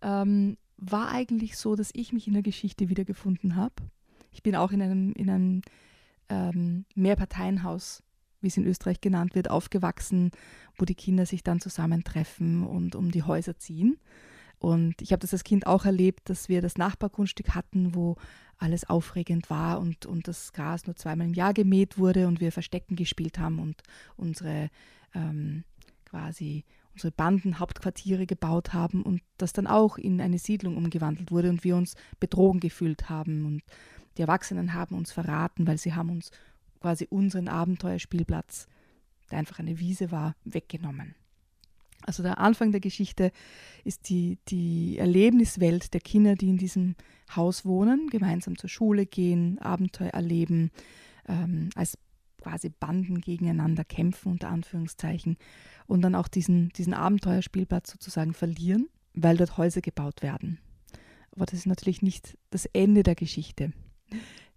ähm, 0.00 0.58
war 0.76 1.10
eigentlich 1.10 1.56
so, 1.56 1.74
dass 1.74 1.90
ich 1.94 2.12
mich 2.12 2.26
in 2.26 2.34
der 2.34 2.42
Geschichte 2.42 2.88
wiedergefunden 2.88 3.56
habe. 3.56 3.74
Ich 4.30 4.42
bin 4.42 4.54
auch 4.54 4.70
in 4.70 4.82
einem, 4.82 5.12
in 5.14 5.30
einem 5.30 5.62
ähm, 6.28 6.84
Mehrparteienhaus, 6.94 8.02
wie 8.40 8.48
es 8.48 8.56
in 8.56 8.66
Österreich 8.66 9.00
genannt 9.00 9.34
wird, 9.34 9.50
aufgewachsen, 9.50 10.30
wo 10.76 10.84
die 10.84 10.94
Kinder 10.94 11.26
sich 11.26 11.42
dann 11.42 11.60
zusammentreffen 11.60 12.64
und 12.64 12.94
um 12.94 13.10
die 13.10 13.22
Häuser 13.22 13.56
ziehen. 13.56 13.98
Und 14.62 15.02
ich 15.02 15.10
habe 15.10 15.18
das 15.18 15.32
als 15.32 15.42
Kind 15.42 15.66
auch 15.66 15.84
erlebt, 15.84 16.30
dass 16.30 16.48
wir 16.48 16.62
das 16.62 16.78
Nachbargrundstück 16.78 17.52
hatten, 17.56 17.96
wo 17.96 18.14
alles 18.58 18.88
aufregend 18.88 19.50
war 19.50 19.80
und, 19.80 20.06
und 20.06 20.28
das 20.28 20.52
Gras 20.52 20.86
nur 20.86 20.94
zweimal 20.94 21.26
im 21.26 21.34
Jahr 21.34 21.52
gemäht 21.52 21.98
wurde 21.98 22.28
und 22.28 22.40
wir 22.40 22.52
Verstecken 22.52 22.94
gespielt 22.94 23.40
haben 23.40 23.58
und 23.58 23.82
unsere 24.16 24.70
ähm, 25.16 25.64
quasi 26.04 26.64
unsere 26.92 27.10
Bandenhauptquartiere 27.10 28.24
gebaut 28.24 28.72
haben 28.72 29.02
und 29.02 29.20
das 29.36 29.52
dann 29.52 29.66
auch 29.66 29.98
in 29.98 30.20
eine 30.20 30.38
Siedlung 30.38 30.76
umgewandelt 30.76 31.32
wurde 31.32 31.50
und 31.50 31.64
wir 31.64 31.74
uns 31.74 31.96
betrogen 32.20 32.60
gefühlt 32.60 33.08
haben 33.08 33.44
und 33.44 33.62
die 34.16 34.22
Erwachsenen 34.22 34.74
haben 34.74 34.94
uns 34.94 35.10
verraten, 35.10 35.66
weil 35.66 35.78
sie 35.78 35.94
haben 35.94 36.10
uns 36.10 36.30
quasi 36.80 37.08
unseren 37.10 37.48
Abenteuerspielplatz, 37.48 38.68
der 39.32 39.38
einfach 39.38 39.58
eine 39.58 39.80
Wiese 39.80 40.12
war, 40.12 40.36
weggenommen. 40.44 41.16
Also 42.06 42.22
der 42.22 42.38
Anfang 42.38 42.72
der 42.72 42.80
Geschichte 42.80 43.32
ist 43.84 44.08
die, 44.08 44.38
die 44.48 44.98
Erlebniswelt 44.98 45.94
der 45.94 46.00
Kinder, 46.00 46.34
die 46.34 46.48
in 46.48 46.58
diesem 46.58 46.94
Haus 47.34 47.64
wohnen, 47.64 48.08
gemeinsam 48.08 48.58
zur 48.58 48.70
Schule 48.70 49.06
gehen, 49.06 49.58
Abenteuer 49.58 50.10
erleben, 50.10 50.70
ähm, 51.28 51.70
als 51.74 51.98
quasi 52.40 52.68
Banden 52.68 53.20
gegeneinander 53.20 53.84
kämpfen, 53.84 54.32
unter 54.32 54.48
Anführungszeichen, 54.48 55.36
und 55.86 56.02
dann 56.02 56.14
auch 56.14 56.28
diesen, 56.28 56.70
diesen 56.70 56.94
Abenteuerspielplatz 56.94 57.92
sozusagen 57.92 58.34
verlieren, 58.34 58.88
weil 59.14 59.36
dort 59.36 59.56
Häuser 59.56 59.80
gebaut 59.80 60.22
werden. 60.22 60.58
Aber 61.30 61.46
das 61.46 61.54
ist 61.54 61.66
natürlich 61.66 62.02
nicht 62.02 62.36
das 62.50 62.66
Ende 62.66 63.02
der 63.02 63.14
Geschichte. 63.14 63.72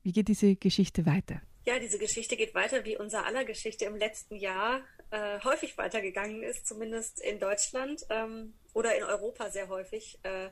Wie 0.04 0.12
geht 0.12 0.28
diese 0.28 0.56
Geschichte 0.56 1.06
weiter? 1.06 1.42
Ja, 1.66 1.80
diese 1.80 1.98
Geschichte 1.98 2.38
geht 2.38 2.54
weiter, 2.54 2.86
wie 2.86 2.98
unser 2.98 3.26
aller 3.26 3.44
Geschichte 3.44 3.86
im 3.86 3.96
letzten 3.96 4.36
Jahr 4.36 4.82
äh, 5.12 5.40
häufig 5.44 5.78
weitergegangen 5.78 6.44
ist, 6.44 6.68
zumindest 6.68 7.20
in 7.22 7.40
Deutschland 7.40 8.06
ähm, 8.10 8.54
oder 8.74 8.96
in 8.96 9.04
Europa 9.04 9.50
sehr 9.50 9.70
häufig. 9.70 10.20
Äh, 10.24 10.50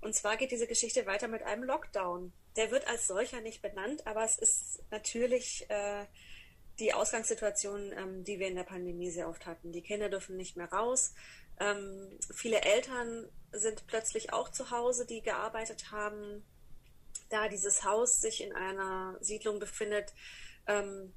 und 0.00 0.14
zwar 0.14 0.36
geht 0.36 0.50
diese 0.50 0.66
Geschichte 0.66 1.06
weiter 1.06 1.28
mit 1.28 1.42
einem 1.42 1.64
Lockdown. 1.64 2.32
der 2.56 2.70
wird 2.70 2.86
als 2.86 3.06
solcher 3.06 3.40
nicht 3.40 3.62
benannt, 3.62 4.06
aber 4.06 4.24
es 4.24 4.36
ist 4.36 4.82
natürlich 4.90 5.64
äh, 5.70 6.04
die 6.78 6.92
Ausgangssituation, 6.92 7.92
ähm, 7.92 8.24
die 8.24 8.38
wir 8.38 8.48
in 8.48 8.56
der 8.56 8.64
Pandemie 8.64 9.10
sehr 9.10 9.28
oft 9.28 9.46
hatten. 9.46 9.72
Die 9.72 9.82
Kinder 9.82 10.08
dürfen 10.08 10.36
nicht 10.36 10.56
mehr 10.56 10.70
raus. 10.70 11.14
Ähm, 11.60 12.18
viele 12.34 12.60
Eltern 12.62 13.28
sind 13.52 13.86
plötzlich 13.86 14.32
auch 14.32 14.50
zu 14.50 14.70
Hause, 14.70 15.06
die 15.06 15.22
gearbeitet 15.22 15.92
haben. 15.92 16.44
Da 17.28 17.48
dieses 17.48 17.84
Haus 17.84 18.20
sich 18.20 18.42
in 18.42 18.52
einer 18.52 19.16
Siedlung 19.20 19.58
befindet, 19.58 20.12
ähm, 20.66 21.14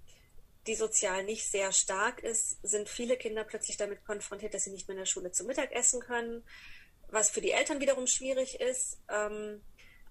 die 0.67 0.75
sozial 0.75 1.23
nicht 1.23 1.45
sehr 1.49 1.71
stark 1.71 2.23
ist, 2.23 2.57
sind 2.63 2.89
viele 2.89 3.17
Kinder 3.17 3.43
plötzlich 3.43 3.77
damit 3.77 4.03
konfrontiert, 4.05 4.53
dass 4.53 4.63
sie 4.63 4.71
nicht 4.71 4.87
mehr 4.87 4.95
in 4.95 5.01
der 5.01 5.05
Schule 5.05 5.31
zum 5.31 5.47
Mittag 5.47 5.71
essen 5.71 5.99
können, 6.01 6.43
was 7.09 7.29
für 7.29 7.41
die 7.41 7.51
Eltern 7.51 7.79
wiederum 7.79 8.07
schwierig 8.07 8.59
ist. 8.59 8.97
Ähm, 9.09 9.61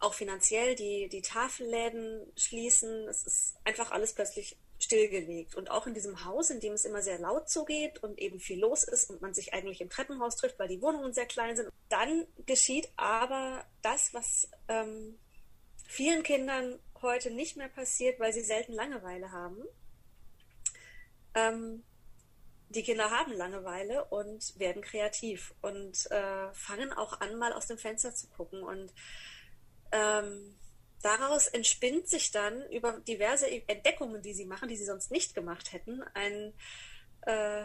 auch 0.01 0.15
finanziell, 0.15 0.75
die, 0.75 1.09
die 1.09 1.23
Tafelläden 1.23 2.31
schließen. 2.37 3.09
Es 3.09 3.27
ist 3.27 3.57
einfach 3.65 3.91
alles 3.91 4.13
plötzlich 4.13 4.57
stillgelegt. 4.79 5.55
Und 5.55 5.71
auch 5.71 5.87
in 5.87 5.95
diesem 5.95 6.25
Haus, 6.25 6.51
in 6.51 6.61
dem 6.61 6.75
es 6.75 6.85
immer 6.85 7.03
sehr 7.03 7.19
laut 7.19 7.49
zugeht 7.49 8.03
und 8.03 8.19
eben 8.19 8.39
viel 8.39 8.61
los 8.61 8.85
ist 8.85 9.11
und 9.11 9.23
man 9.23 9.35
sich 9.35 9.55
eigentlich 9.55 9.81
im 9.81 9.89
Treppenhaus 9.89 10.37
trifft, 10.37 10.59
weil 10.59 10.69
die 10.69 10.83
Wohnungen 10.83 11.13
sehr 11.15 11.27
klein 11.27 11.57
sind, 11.57 11.71
dann 11.89 12.27
geschieht 12.47 12.89
aber 12.97 13.65
das, 13.83 14.13
was 14.13 14.51
ähm, 14.69 15.19
vielen 15.87 16.23
Kindern 16.23 16.79
heute 17.01 17.31
nicht 17.31 17.57
mehr 17.57 17.69
passiert, 17.69 18.21
weil 18.21 18.33
sie 18.33 18.43
selten 18.43 18.73
Langeweile 18.73 19.33
haben. 19.33 19.63
Ähm, 21.35 21.83
die 22.69 22.83
Kinder 22.83 23.11
haben 23.11 23.33
Langeweile 23.33 24.05
und 24.07 24.59
werden 24.59 24.83
kreativ 24.83 25.55
und 25.61 26.11
äh, 26.11 26.53
fangen 26.53 26.93
auch 26.93 27.21
an, 27.21 27.37
mal 27.37 27.53
aus 27.53 27.67
dem 27.67 27.79
Fenster 27.79 28.15
zu 28.15 28.29
gucken. 28.29 28.63
Und 28.63 28.93
ähm, 29.93 30.57
daraus 31.03 31.47
entspinnt 31.47 32.09
sich 32.09 32.31
dann 32.33 32.69
über 32.71 33.01
diverse 33.01 33.47
Entdeckungen, 33.69 34.23
die 34.23 34.35
sie 34.35 34.47
machen, 34.47 34.69
die 34.69 34.77
sie 34.77 34.87
sonst 34.87 35.11
nicht 35.11 35.35
gemacht 35.35 35.73
hätten, 35.73 36.03
ein, 36.15 36.53
äh, 37.23 37.65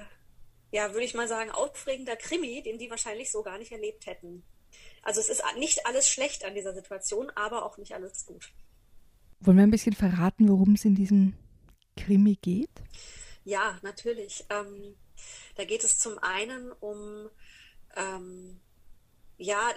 ja, 0.72 0.92
würde 0.94 1.06
ich 1.06 1.16
mal 1.16 1.28
sagen, 1.28 1.50
aufregender 1.50 2.16
Krimi, 2.16 2.62
den 2.62 2.78
die 2.78 2.90
wahrscheinlich 2.92 3.32
so 3.32 3.42
gar 3.42 3.58
nicht 3.58 3.72
erlebt 3.72 4.06
hätten. 4.06 4.44
Also 5.02 5.22
es 5.22 5.30
ist 5.30 5.44
nicht 5.58 5.88
alles 5.88 6.08
schlecht 6.08 6.46
an 6.46 6.54
dieser 6.54 6.74
Situation, 6.74 7.32
aber 7.32 7.66
auch 7.66 7.78
nicht 7.78 7.94
alles 7.94 8.26
gut. 8.26 8.52
Wollen 9.40 9.58
wir 9.58 9.64
ein 9.64 9.72
bisschen 9.72 9.96
verraten, 9.96 10.50
worum 10.50 10.76
es 10.76 10.86
in 10.86 10.96
diesem 10.96 11.34
Krimi 11.96 12.36
geht? 12.36 12.70
Ja, 13.50 13.80
natürlich. 13.82 14.46
Ähm, 14.52 14.96
da 15.56 15.66
geht 15.66 15.84
es 15.84 15.98
zum 15.98 16.20
einen 16.20 16.72
um 16.72 17.32
ähm, 17.96 18.62
ja, 19.38 19.74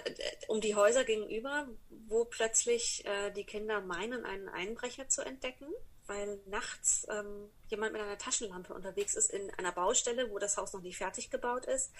um 0.47 0.61
die 0.61 0.75
Häuser 0.75 1.03
gegenüber, 1.05 1.67
wo 2.07 2.25
plötzlich 2.25 3.03
äh, 3.05 3.31
die 3.31 3.45
Kinder 3.45 3.81
meinen, 3.81 4.25
einen 4.25 4.47
Einbrecher 4.47 5.09
zu 5.09 5.23
entdecken, 5.23 5.65
weil 6.05 6.39
nachts 6.45 7.07
ähm, 7.09 7.49
jemand 7.67 7.93
mit 7.93 8.01
einer 8.03 8.17
Taschenlampe 8.19 8.75
unterwegs 8.75 9.15
ist 9.15 9.31
in 9.31 9.49
einer 9.55 9.71
Baustelle, 9.71 10.29
wo 10.29 10.37
das 10.37 10.57
Haus 10.57 10.73
noch 10.73 10.81
nicht 10.81 10.97
fertig 10.97 11.31
gebaut 11.31 11.65
ist. 11.65 11.91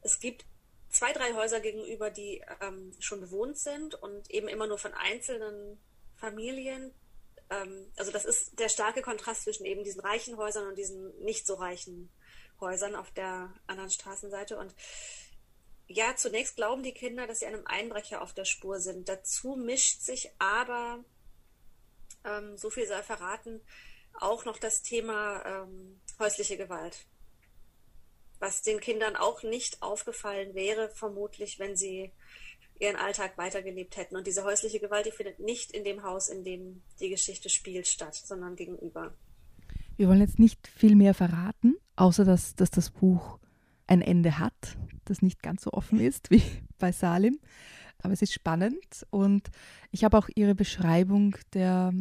Es 0.00 0.18
gibt 0.18 0.46
zwei, 0.88 1.12
drei 1.12 1.34
Häuser 1.34 1.60
gegenüber, 1.60 2.08
die 2.08 2.42
ähm, 2.62 2.94
schon 3.00 3.20
bewohnt 3.20 3.58
sind 3.58 3.96
und 3.96 4.30
eben 4.30 4.48
immer 4.48 4.66
nur 4.66 4.78
von 4.78 4.94
einzelnen 4.94 5.78
Familien. 6.14 6.94
Ähm, 7.50 7.92
also 7.96 8.12
das 8.12 8.24
ist 8.24 8.58
der 8.58 8.68
starke 8.68 9.02
Kontrast 9.02 9.42
zwischen 9.42 9.66
eben 9.66 9.84
diesen 9.84 10.00
reichen 10.00 10.36
Häusern 10.36 10.66
und 10.66 10.76
diesen 10.76 11.16
nicht 11.22 11.46
so 11.46 11.54
reichen 11.54 12.10
Häusern 12.60 12.94
auf 12.94 13.10
der 13.12 13.52
anderen 13.66 13.90
Straßenseite. 13.90 14.56
Und 14.58 14.74
ja, 15.88 16.16
zunächst 16.16 16.56
glauben 16.56 16.82
die 16.82 16.94
Kinder, 16.94 17.26
dass 17.26 17.40
sie 17.40 17.46
einem 17.46 17.66
Einbrecher 17.66 18.22
auf 18.22 18.34
der 18.34 18.44
Spur 18.44 18.80
sind. 18.80 19.08
Dazu 19.08 19.56
mischt 19.56 20.00
sich 20.00 20.30
aber, 20.38 21.04
ähm, 22.24 22.56
so 22.56 22.70
viel 22.70 22.86
sei 22.86 23.02
verraten, 23.02 23.60
auch 24.14 24.44
noch 24.44 24.58
das 24.58 24.82
Thema 24.82 25.44
ähm, 25.44 26.00
häusliche 26.18 26.56
Gewalt. 26.56 27.06
Was 28.38 28.62
den 28.62 28.80
Kindern 28.80 29.16
auch 29.16 29.42
nicht 29.42 29.82
aufgefallen 29.82 30.54
wäre, 30.54 30.90
vermutlich, 30.90 31.58
wenn 31.58 31.76
sie 31.76 32.12
ihren 32.80 32.96
Alltag 32.96 33.38
weitergelebt 33.38 33.96
hätten. 33.96 34.16
Und 34.16 34.26
diese 34.26 34.44
häusliche 34.44 34.80
Gewalt, 34.80 35.06
die 35.06 35.10
findet 35.10 35.38
nicht 35.38 35.72
in 35.72 35.84
dem 35.84 36.02
Haus, 36.02 36.28
in 36.28 36.44
dem 36.44 36.82
die 37.00 37.10
Geschichte 37.10 37.48
spielt, 37.48 37.86
statt, 37.86 38.14
sondern 38.14 38.56
gegenüber. 38.56 39.14
Wir 39.96 40.08
wollen 40.08 40.20
jetzt 40.20 40.38
nicht 40.38 40.66
viel 40.68 40.94
mehr 40.94 41.14
verraten, 41.14 41.76
außer 41.96 42.24
dass, 42.24 42.54
dass 42.54 42.70
das 42.70 42.90
Buch 42.90 43.38
ein 43.86 44.02
Ende 44.02 44.38
hat, 44.38 44.76
das 45.04 45.22
nicht 45.22 45.42
ganz 45.42 45.62
so 45.62 45.72
offen 45.72 46.00
ist 46.00 46.30
wie 46.30 46.42
bei 46.78 46.92
Salim. 46.92 47.38
Aber 47.98 48.12
es 48.12 48.22
ist 48.22 48.34
spannend 48.34 49.06
und 49.10 49.48
ich 49.90 50.04
habe 50.04 50.18
auch 50.18 50.28
ihre 50.34 50.54
Beschreibung 50.54 51.36
der, 51.54 51.94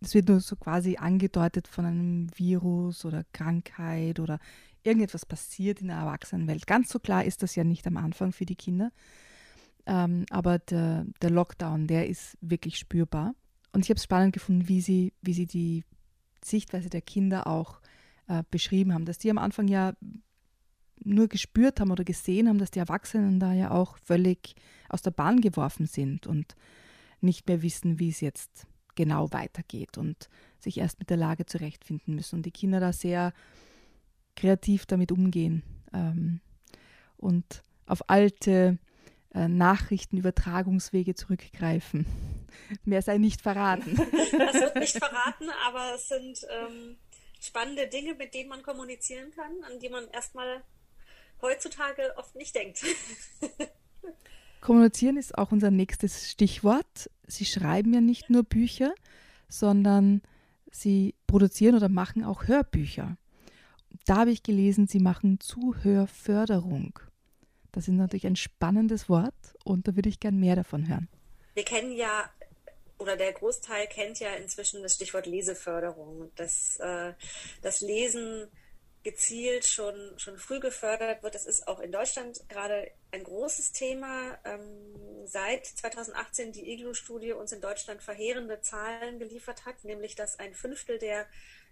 es 0.00 0.14
wird 0.14 0.28
nur 0.28 0.40
so 0.40 0.54
quasi 0.54 0.96
angedeutet 0.96 1.66
von 1.66 1.84
einem 1.84 2.38
Virus 2.38 3.04
oder 3.04 3.24
Krankheit 3.32 4.20
oder 4.20 4.38
irgendetwas 4.84 5.26
passiert 5.26 5.80
in 5.80 5.88
der 5.88 5.96
Erwachsenenwelt. 5.96 6.66
Ganz 6.66 6.90
so 6.90 6.98
klar 6.98 7.24
ist 7.24 7.42
das 7.42 7.54
ja 7.54 7.64
nicht 7.64 7.86
am 7.86 7.96
Anfang 7.96 8.32
für 8.32 8.46
die 8.46 8.56
Kinder. 8.56 8.92
Ähm, 9.86 10.24
aber 10.30 10.58
der, 10.58 11.06
der 11.20 11.30
Lockdown, 11.30 11.86
der 11.86 12.08
ist 12.08 12.38
wirklich 12.40 12.78
spürbar. 12.78 13.34
Und 13.72 13.84
ich 13.84 13.90
habe 13.90 13.98
es 13.98 14.04
spannend 14.04 14.32
gefunden, 14.32 14.68
wie 14.68 14.80
sie, 14.80 15.12
wie 15.20 15.34
sie 15.34 15.46
die 15.46 15.84
Sichtweise 16.44 16.90
der 16.90 17.02
Kinder 17.02 17.46
auch 17.46 17.80
äh, 18.28 18.42
beschrieben 18.50 18.94
haben, 18.94 19.04
dass 19.04 19.18
die 19.18 19.30
am 19.30 19.38
Anfang 19.38 19.68
ja 19.68 19.94
nur 21.02 21.28
gespürt 21.28 21.80
haben 21.80 21.90
oder 21.90 22.04
gesehen 22.04 22.48
haben, 22.48 22.58
dass 22.58 22.70
die 22.70 22.78
Erwachsenen 22.78 23.40
da 23.40 23.52
ja 23.52 23.70
auch 23.70 23.98
völlig 23.98 24.54
aus 24.88 25.02
der 25.02 25.10
Bahn 25.10 25.40
geworfen 25.40 25.86
sind 25.86 26.26
und 26.26 26.54
nicht 27.20 27.48
mehr 27.48 27.62
wissen, 27.62 27.98
wie 27.98 28.10
es 28.10 28.20
jetzt 28.20 28.66
genau 28.94 29.32
weitergeht 29.32 29.98
und 29.98 30.28
sich 30.60 30.78
erst 30.78 30.98
mit 30.98 31.10
der 31.10 31.16
Lage 31.16 31.46
zurechtfinden 31.46 32.14
müssen. 32.14 32.36
Und 32.36 32.46
die 32.46 32.52
Kinder 32.52 32.80
da 32.80 32.92
sehr 32.92 33.32
kreativ 34.36 34.86
damit 34.86 35.12
umgehen 35.12 35.62
ähm, 35.92 36.40
und 37.16 37.62
auf 37.86 38.08
alte 38.08 38.78
äh, 39.34 39.48
Nachrichtenübertragungswege 39.48 41.14
zurückgreifen. 41.14 42.06
Mehr 42.84 43.02
sei 43.02 43.18
nicht 43.18 43.40
verraten. 43.42 43.96
Das 44.38 44.54
wird 44.54 44.76
nicht 44.76 44.98
verraten, 44.98 45.48
aber 45.66 45.94
es 45.94 46.08
sind 46.08 46.46
ähm, 46.50 46.96
spannende 47.40 47.88
Dinge, 47.88 48.14
mit 48.14 48.34
denen 48.34 48.48
man 48.48 48.62
kommunizieren 48.62 49.30
kann, 49.30 49.52
an 49.64 49.78
die 49.80 49.88
man 49.88 50.08
erstmal 50.08 50.62
heutzutage 51.40 52.14
oft 52.16 52.34
nicht 52.34 52.54
denkt. 52.54 52.84
Kommunizieren 54.60 55.16
ist 55.16 55.36
auch 55.36 55.52
unser 55.52 55.70
nächstes 55.70 56.30
Stichwort. 56.30 57.10
Sie 57.26 57.44
schreiben 57.44 57.92
ja 57.92 58.00
nicht 58.00 58.30
nur 58.30 58.44
Bücher, 58.44 58.94
sondern 59.48 60.22
Sie 60.70 61.14
produzieren 61.26 61.76
oder 61.76 61.88
machen 61.88 62.24
auch 62.24 62.48
Hörbücher. 62.48 63.16
Da 64.06 64.16
habe 64.16 64.30
ich 64.30 64.42
gelesen, 64.42 64.86
Sie 64.86 64.98
machen 64.98 65.40
Zuhörförderung. 65.40 66.98
Das 67.72 67.88
ist 67.88 67.94
natürlich 67.94 68.26
ein 68.26 68.36
spannendes 68.36 69.08
Wort 69.08 69.34
und 69.64 69.88
da 69.88 69.96
würde 69.96 70.08
ich 70.08 70.20
gern 70.20 70.38
mehr 70.38 70.56
davon 70.56 70.88
hören. 70.88 71.08
Wir 71.54 71.64
kennen 71.64 71.92
ja 71.92 72.30
oder 72.98 73.16
der 73.16 73.32
Großteil 73.32 73.86
kennt 73.88 74.20
ja 74.20 74.34
inzwischen 74.34 74.82
das 74.82 74.94
Stichwort 74.94 75.26
Leseförderung, 75.26 76.30
dass 76.36 76.78
äh, 76.78 77.12
das 77.62 77.80
Lesen 77.80 78.48
gezielt 79.02 79.66
schon, 79.66 79.94
schon 80.16 80.38
früh 80.38 80.60
gefördert 80.60 81.22
wird. 81.22 81.34
Das 81.34 81.44
ist 81.44 81.68
auch 81.68 81.78
in 81.80 81.92
Deutschland 81.92 82.48
gerade 82.48 82.90
ein 83.10 83.22
großes 83.22 83.72
Thema. 83.72 84.38
Ähm, 84.44 85.26
seit 85.26 85.66
2018 85.66 86.52
die 86.52 86.72
IGLU-Studie 86.72 87.32
uns 87.32 87.52
in 87.52 87.60
Deutschland 87.60 88.02
verheerende 88.02 88.60
Zahlen 88.62 89.18
geliefert 89.18 89.66
hat, 89.66 89.84
nämlich 89.84 90.14
dass 90.14 90.38
ein 90.38 90.54
Fünftel 90.54 90.98
der 90.98 91.26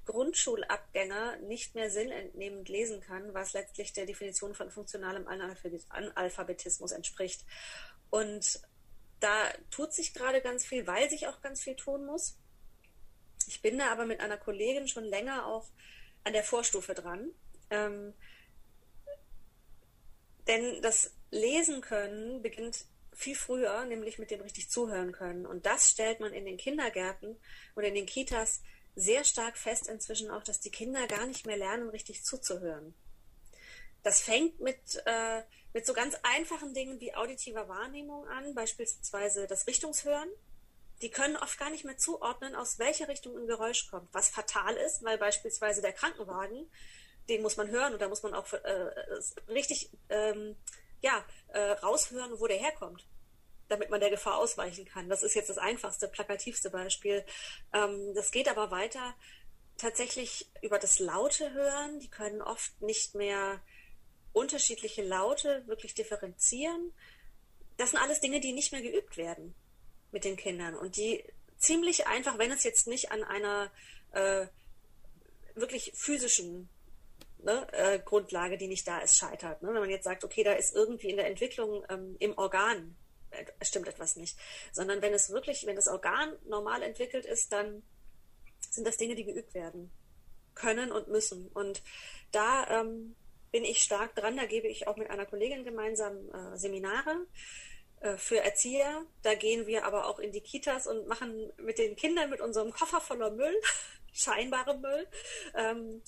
Grundschulabgänger 0.04 1.36
nicht 1.38 1.74
mehr 1.74 1.90
sinnentnehmend 1.90 2.68
lesen 2.68 3.00
kann, 3.00 3.34
was 3.34 3.52
letztlich 3.52 3.92
der 3.92 4.06
Definition 4.06 4.54
von 4.54 4.70
funktionalem 4.70 5.26
Analphabetismus 5.28 6.92
entspricht. 6.92 7.44
Und 8.10 8.60
da 9.20 9.52
tut 9.70 9.92
sich 9.92 10.14
gerade 10.14 10.40
ganz 10.40 10.64
viel, 10.64 10.86
weil 10.86 11.08
sich 11.08 11.28
auch 11.28 11.40
ganz 11.40 11.62
viel 11.62 11.76
tun 11.76 12.04
muss. 12.04 12.36
Ich 13.46 13.62
bin 13.62 13.78
da 13.78 13.90
aber 13.92 14.06
mit 14.06 14.20
einer 14.20 14.36
Kollegin 14.36 14.88
schon 14.88 15.04
länger 15.04 15.46
auch 15.46 15.66
an 16.24 16.32
der 16.32 16.44
Vorstufe 16.44 16.94
dran. 16.94 17.30
Ähm, 17.70 18.14
denn 20.46 20.82
das 20.82 21.14
Lesen 21.30 21.80
können 21.80 22.42
beginnt 22.42 22.84
viel 23.12 23.36
früher, 23.36 23.84
nämlich 23.84 24.18
mit 24.18 24.30
dem 24.30 24.40
richtig 24.40 24.70
zuhören 24.70 25.12
können. 25.12 25.46
Und 25.46 25.66
das 25.66 25.90
stellt 25.90 26.20
man 26.20 26.32
in 26.32 26.44
den 26.44 26.56
Kindergärten 26.56 27.36
und 27.74 27.84
in 27.84 27.94
den 27.94 28.06
Kitas 28.06 28.62
sehr 28.94 29.24
stark 29.24 29.56
fest 29.56 29.88
inzwischen 29.88 30.30
auch, 30.30 30.42
dass 30.42 30.60
die 30.60 30.70
Kinder 30.70 31.06
gar 31.06 31.26
nicht 31.26 31.46
mehr 31.46 31.56
lernen, 31.56 31.88
richtig 31.88 32.24
zuzuhören. 32.24 32.94
Das 34.02 34.20
fängt 34.20 34.60
mit, 34.60 35.02
äh, 35.06 35.42
mit 35.72 35.86
so 35.86 35.94
ganz 35.94 36.16
einfachen 36.22 36.74
Dingen 36.74 37.00
wie 37.00 37.14
auditiver 37.14 37.68
Wahrnehmung 37.68 38.26
an, 38.28 38.54
beispielsweise 38.54 39.46
das 39.46 39.66
Richtungshören. 39.66 40.28
Die 41.00 41.10
können 41.10 41.36
oft 41.36 41.58
gar 41.58 41.70
nicht 41.70 41.84
mehr 41.84 41.96
zuordnen, 41.96 42.54
aus 42.54 42.78
welcher 42.78 43.08
Richtung 43.08 43.36
ein 43.36 43.46
Geräusch 43.46 43.88
kommt, 43.90 44.12
was 44.12 44.28
fatal 44.28 44.76
ist, 44.76 45.02
weil 45.02 45.18
beispielsweise 45.18 45.82
der 45.82 45.92
Krankenwagen, 45.92 46.70
den 47.28 47.42
muss 47.42 47.56
man 47.56 47.68
hören 47.68 47.92
und 47.92 48.02
da 48.02 48.08
muss 48.08 48.22
man 48.22 48.34
auch 48.34 48.52
äh, 48.52 48.90
richtig 49.48 49.90
ähm, 50.08 50.56
ja, 51.00 51.24
äh, 51.48 51.72
raushören, 51.72 52.38
wo 52.38 52.46
der 52.46 52.58
herkommt. 52.58 53.06
Damit 53.72 53.90
man 53.90 54.00
der 54.00 54.10
Gefahr 54.10 54.36
ausweichen 54.36 54.84
kann. 54.84 55.08
Das 55.08 55.22
ist 55.22 55.34
jetzt 55.34 55.48
das 55.48 55.58
einfachste, 55.58 56.06
plakativste 56.06 56.70
Beispiel. 56.70 57.24
Ähm, 57.72 58.14
das 58.14 58.30
geht 58.30 58.48
aber 58.48 58.70
weiter 58.70 59.14
tatsächlich 59.78 60.50
über 60.60 60.78
das 60.78 60.98
Laute 60.98 61.52
hören. 61.52 61.98
Die 61.98 62.10
können 62.10 62.42
oft 62.42 62.80
nicht 62.82 63.14
mehr 63.14 63.60
unterschiedliche 64.32 65.02
Laute 65.02 65.66
wirklich 65.66 65.94
differenzieren. 65.94 66.92
Das 67.78 67.90
sind 67.90 68.00
alles 68.00 68.20
Dinge, 68.20 68.40
die 68.40 68.52
nicht 68.52 68.72
mehr 68.72 68.82
geübt 68.82 69.16
werden 69.16 69.54
mit 70.10 70.24
den 70.24 70.36
Kindern 70.36 70.76
und 70.76 70.96
die 70.96 71.24
ziemlich 71.56 72.06
einfach, 72.06 72.38
wenn 72.38 72.52
es 72.52 72.64
jetzt 72.64 72.86
nicht 72.86 73.10
an 73.10 73.24
einer 73.24 73.72
äh, 74.12 74.46
wirklich 75.54 75.92
physischen 75.94 76.68
ne, 77.38 77.66
äh, 77.72 77.98
Grundlage, 77.98 78.58
die 78.58 78.68
nicht 78.68 78.86
da 78.86 78.98
ist, 78.98 79.16
scheitert. 79.16 79.62
Ne? 79.62 79.68
Wenn 79.68 79.80
man 79.80 79.90
jetzt 79.90 80.04
sagt, 80.04 80.24
okay, 80.24 80.44
da 80.44 80.52
ist 80.52 80.74
irgendwie 80.74 81.08
in 81.08 81.16
der 81.16 81.28
Entwicklung 81.28 81.84
ähm, 81.88 82.16
im 82.18 82.36
Organ 82.36 82.96
stimmt 83.62 83.88
etwas 83.88 84.16
nicht, 84.16 84.36
sondern 84.72 85.02
wenn 85.02 85.14
es 85.14 85.30
wirklich, 85.30 85.66
wenn 85.66 85.76
das 85.76 85.88
Organ 85.88 86.36
normal 86.44 86.82
entwickelt 86.82 87.26
ist, 87.26 87.52
dann 87.52 87.82
sind 88.70 88.86
das 88.86 88.96
Dinge, 88.96 89.14
die 89.14 89.24
geübt 89.24 89.54
werden 89.54 89.90
können 90.54 90.92
und 90.92 91.08
müssen. 91.08 91.48
Und 91.48 91.82
da 92.30 92.80
ähm, 92.80 93.16
bin 93.50 93.64
ich 93.64 93.82
stark 93.82 94.14
dran. 94.14 94.36
Da 94.36 94.46
gebe 94.46 94.68
ich 94.68 94.88
auch 94.88 94.96
mit 94.96 95.10
einer 95.10 95.26
Kollegin 95.26 95.64
gemeinsam 95.64 96.16
äh, 96.30 96.56
Seminare 96.56 97.26
äh, 98.00 98.16
für 98.16 98.38
Erzieher. 98.38 99.04
Da 99.22 99.34
gehen 99.34 99.66
wir 99.66 99.84
aber 99.84 100.06
auch 100.08 100.18
in 100.18 100.32
die 100.32 100.40
Kitas 100.40 100.86
und 100.86 101.06
machen 101.06 101.52
mit 101.58 101.78
den 101.78 101.96
Kindern 101.96 102.30
mit 102.30 102.40
unserem 102.40 102.72
Koffer 102.72 103.00
voller 103.00 103.30
Müll, 103.30 103.54
scheinbarem 104.12 104.80
Müll, 104.80 105.06
ähm, 105.54 106.02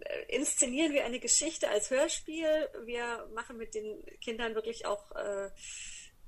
äh, 0.00 0.36
inszenieren 0.36 0.92
wir 0.92 1.04
eine 1.04 1.20
Geschichte 1.20 1.68
als 1.68 1.90
Hörspiel. 1.90 2.68
Wir 2.84 3.28
machen 3.34 3.56
mit 3.56 3.74
den 3.74 4.04
Kindern 4.20 4.54
wirklich 4.54 4.86
auch 4.86 5.10
äh, 5.12 5.50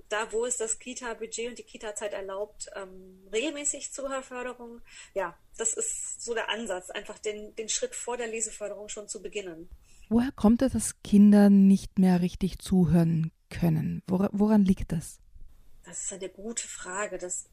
da, 0.09 0.33
wo 0.33 0.45
es 0.45 0.57
das 0.57 0.79
Kita-Budget 0.79 1.49
und 1.49 1.59
die 1.59 1.65
Kita-Zeit 1.65 2.13
erlaubt, 2.13 2.71
ähm, 2.75 3.27
regelmäßig 3.33 3.93
Zuhörförderung. 3.93 4.81
Ja, 5.15 5.37
das 5.57 5.75
ist 5.75 6.23
so 6.23 6.35
der 6.35 6.51
Ansatz, 6.51 6.91
einfach 6.91 7.19
den, 7.19 7.55
den 7.57 7.69
Schritt 7.69 7.95
vor 7.95 8.17
der 8.17 8.29
Leseförderung 8.29 8.89
schon 8.89 9.09
zu 9.09 9.23
beginnen. 9.23 9.69
Woher 10.09 10.33
kommt 10.33 10.63
es, 10.63 10.73
dass 10.73 11.03
Kinder 11.03 11.51
nicht 11.51 11.99
mehr 11.99 12.21
richtig 12.21 12.59
zuhören 12.59 13.33
können? 13.51 14.03
Wor 14.07 14.29
woran 14.33 14.65
liegt 14.65 14.93
das? 14.93 15.21
Das 15.85 16.05
ist 16.05 16.13
eine 16.13 16.29
gute 16.29 16.67
Frage. 16.67 17.19
Das 17.19 17.47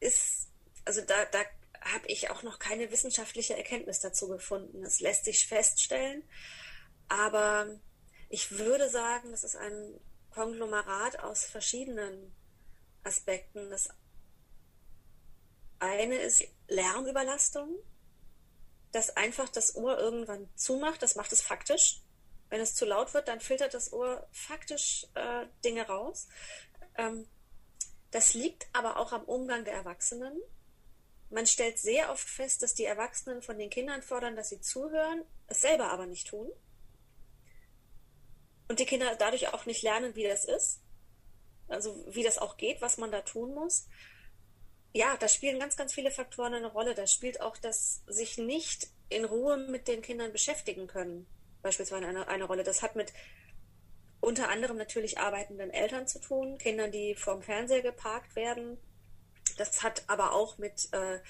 ist, 0.00 0.48
also 0.84 1.00
da, 1.02 1.14
da 1.26 1.38
habe 1.80 2.06
ich 2.08 2.30
auch 2.30 2.42
noch 2.42 2.58
keine 2.58 2.90
wissenschaftliche 2.90 3.56
Erkenntnis 3.56 4.00
dazu 4.00 4.28
gefunden. 4.28 4.84
Es 4.84 5.00
lässt 5.00 5.24
sich 5.24 5.46
feststellen, 5.46 6.22
aber 7.08 7.68
ich 8.28 8.58
würde 8.58 8.88
sagen, 8.90 9.30
das 9.30 9.44
ist 9.44 9.56
ein 9.56 10.00
Konglomerat 10.36 11.20
aus 11.20 11.46
verschiedenen 11.46 12.30
Aspekten. 13.04 13.70
Das 13.70 13.88
eine 15.78 16.16
ist 16.16 16.44
Lärmüberlastung, 16.68 17.74
dass 18.92 19.16
einfach 19.16 19.48
das 19.48 19.76
Ohr 19.76 19.98
irgendwann 19.98 20.50
zumacht. 20.54 21.00
Das 21.00 21.16
macht 21.16 21.32
es 21.32 21.40
faktisch. 21.40 22.02
Wenn 22.50 22.60
es 22.60 22.74
zu 22.74 22.84
laut 22.84 23.14
wird, 23.14 23.28
dann 23.28 23.40
filtert 23.40 23.72
das 23.72 23.94
Ohr 23.94 24.28
faktisch 24.30 25.06
äh, 25.14 25.46
Dinge 25.64 25.86
raus. 25.86 26.28
Ähm, 26.98 27.26
das 28.10 28.34
liegt 28.34 28.66
aber 28.74 28.98
auch 28.98 29.12
am 29.12 29.24
Umgang 29.24 29.64
der 29.64 29.74
Erwachsenen. 29.74 30.38
Man 31.30 31.46
stellt 31.46 31.78
sehr 31.78 32.12
oft 32.12 32.28
fest, 32.28 32.62
dass 32.62 32.74
die 32.74 32.84
Erwachsenen 32.84 33.40
von 33.40 33.58
den 33.58 33.70
Kindern 33.70 34.02
fordern, 34.02 34.36
dass 34.36 34.50
sie 34.50 34.60
zuhören, 34.60 35.24
es 35.46 35.62
selber 35.62 35.90
aber 35.90 36.04
nicht 36.04 36.28
tun. 36.28 36.52
Und 38.68 38.80
die 38.80 38.86
Kinder 38.86 39.14
dadurch 39.16 39.52
auch 39.52 39.66
nicht 39.66 39.82
lernen, 39.82 40.14
wie 40.16 40.24
das 40.24 40.44
ist. 40.44 40.80
Also 41.68 42.04
wie 42.08 42.22
das 42.22 42.38
auch 42.38 42.56
geht, 42.56 42.80
was 42.80 42.98
man 42.98 43.10
da 43.10 43.22
tun 43.22 43.54
muss. 43.54 43.88
Ja, 44.92 45.16
da 45.18 45.28
spielen 45.28 45.58
ganz, 45.58 45.76
ganz 45.76 45.92
viele 45.92 46.10
Faktoren 46.10 46.54
eine 46.54 46.68
Rolle. 46.72 46.94
Da 46.94 47.06
spielt 47.06 47.40
auch 47.40 47.56
das 47.56 48.02
sich 48.06 48.38
nicht 48.38 48.88
in 49.08 49.24
Ruhe 49.24 49.56
mit 49.56 49.88
den 49.88 50.02
Kindern 50.02 50.32
beschäftigen 50.32 50.86
können, 50.86 51.26
beispielsweise 51.62 52.06
eine, 52.06 52.28
eine 52.28 52.44
Rolle. 52.44 52.64
Das 52.64 52.82
hat 52.82 52.96
mit 52.96 53.12
unter 54.20 54.48
anderem 54.48 54.76
natürlich 54.76 55.18
arbeitenden 55.18 55.70
Eltern 55.70 56.08
zu 56.08 56.20
tun, 56.20 56.58
Kindern, 56.58 56.90
die 56.90 57.14
vorm 57.14 57.42
Fernseher 57.42 57.82
geparkt 57.82 58.34
werden. 58.34 58.78
Das 59.58 59.82
hat 59.82 60.04
aber 60.08 60.32
auch 60.32 60.58
mit 60.58 60.88
äh, 60.92 61.20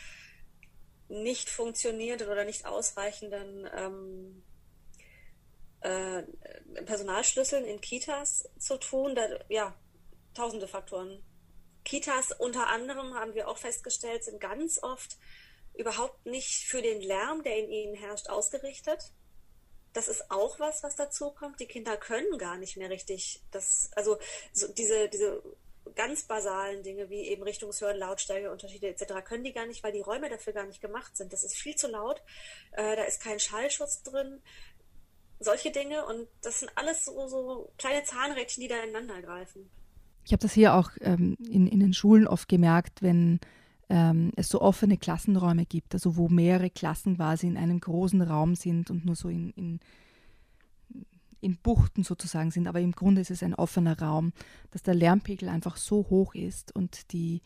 nicht 1.08 1.50
funktionierenden 1.50 2.28
oder 2.28 2.44
nicht 2.44 2.66
ausreichenden 2.66 3.68
ähm, 3.76 4.42
äh, 5.80 6.22
Personalschlüsseln 6.86 7.64
in 7.64 7.80
Kitas 7.80 8.48
zu 8.58 8.78
tun. 8.78 9.14
Da, 9.14 9.28
ja, 9.48 9.74
tausende 10.34 10.68
Faktoren. 10.68 11.22
Kitas 11.84 12.32
unter 12.32 12.66
anderem 12.68 13.14
haben 13.14 13.34
wir 13.34 13.48
auch 13.48 13.58
festgestellt, 13.58 14.24
sind 14.24 14.40
ganz 14.40 14.82
oft 14.82 15.18
überhaupt 15.74 16.26
nicht 16.26 16.64
für 16.66 16.82
den 16.82 17.00
Lärm, 17.00 17.42
der 17.42 17.58
in 17.58 17.70
ihnen 17.70 17.94
herrscht, 17.94 18.28
ausgerichtet. 18.28 19.12
Das 19.92 20.08
ist 20.08 20.30
auch 20.30 20.58
was, 20.58 20.82
was 20.82 20.96
dazu 20.96 21.30
kommt. 21.30 21.60
Die 21.60 21.66
Kinder 21.66 21.96
können 21.96 22.38
gar 22.38 22.58
nicht 22.58 22.76
mehr 22.76 22.90
richtig 22.90 23.40
das, 23.50 23.90
also 23.94 24.18
so 24.52 24.68
diese, 24.68 25.08
diese 25.08 25.42
ganz 25.94 26.24
basalen 26.24 26.82
Dinge 26.82 27.08
wie 27.08 27.28
eben 27.28 27.42
Richtungshören, 27.42 27.96
Lautstärkeunterschiede 27.96 28.88
etc. 28.88 29.24
können 29.24 29.44
die 29.44 29.52
gar 29.52 29.66
nicht, 29.66 29.82
weil 29.84 29.92
die 29.92 30.00
Räume 30.00 30.28
dafür 30.28 30.52
gar 30.52 30.66
nicht 30.66 30.80
gemacht 30.80 31.16
sind. 31.16 31.32
Das 31.32 31.44
ist 31.44 31.56
viel 31.56 31.76
zu 31.76 31.88
laut. 31.88 32.20
Äh, 32.72 32.96
da 32.96 33.04
ist 33.04 33.22
kein 33.22 33.38
Schallschutz 33.38 34.02
drin 34.02 34.42
solche 35.38 35.70
Dinge 35.70 36.04
und 36.06 36.26
das 36.42 36.60
sind 36.60 36.70
alles 36.76 37.04
so, 37.04 37.28
so 37.28 37.72
kleine 37.78 38.04
Zahnrädchen, 38.04 38.62
die 38.62 38.68
da 38.68 38.76
ineinander 38.82 39.20
greifen. 39.22 39.68
Ich 40.24 40.32
habe 40.32 40.42
das 40.42 40.52
hier 40.52 40.74
auch 40.74 40.90
ähm, 41.00 41.36
in, 41.48 41.66
in 41.66 41.80
den 41.80 41.92
Schulen 41.92 42.26
oft 42.26 42.48
gemerkt, 42.48 43.02
wenn 43.02 43.38
ähm, 43.88 44.32
es 44.36 44.48
so 44.48 44.60
offene 44.60 44.96
Klassenräume 44.96 45.66
gibt, 45.66 45.94
also 45.94 46.16
wo 46.16 46.28
mehrere 46.28 46.70
Klassen 46.70 47.16
quasi 47.16 47.46
in 47.46 47.56
einem 47.56 47.78
großen 47.78 48.22
Raum 48.22 48.54
sind 48.54 48.90
und 48.90 49.04
nur 49.04 49.14
so 49.14 49.28
in, 49.28 49.50
in, 49.50 49.80
in 51.40 51.56
Buchten 51.58 52.02
sozusagen 52.02 52.50
sind, 52.50 52.66
aber 52.66 52.80
im 52.80 52.92
Grunde 52.92 53.20
ist 53.20 53.30
es 53.30 53.42
ein 53.42 53.54
offener 53.54 54.00
Raum, 54.00 54.32
dass 54.72 54.82
der 54.82 54.94
Lärmpegel 54.94 55.48
einfach 55.48 55.76
so 55.76 56.06
hoch 56.10 56.34
ist 56.34 56.74
und 56.74 57.12
die 57.12 57.42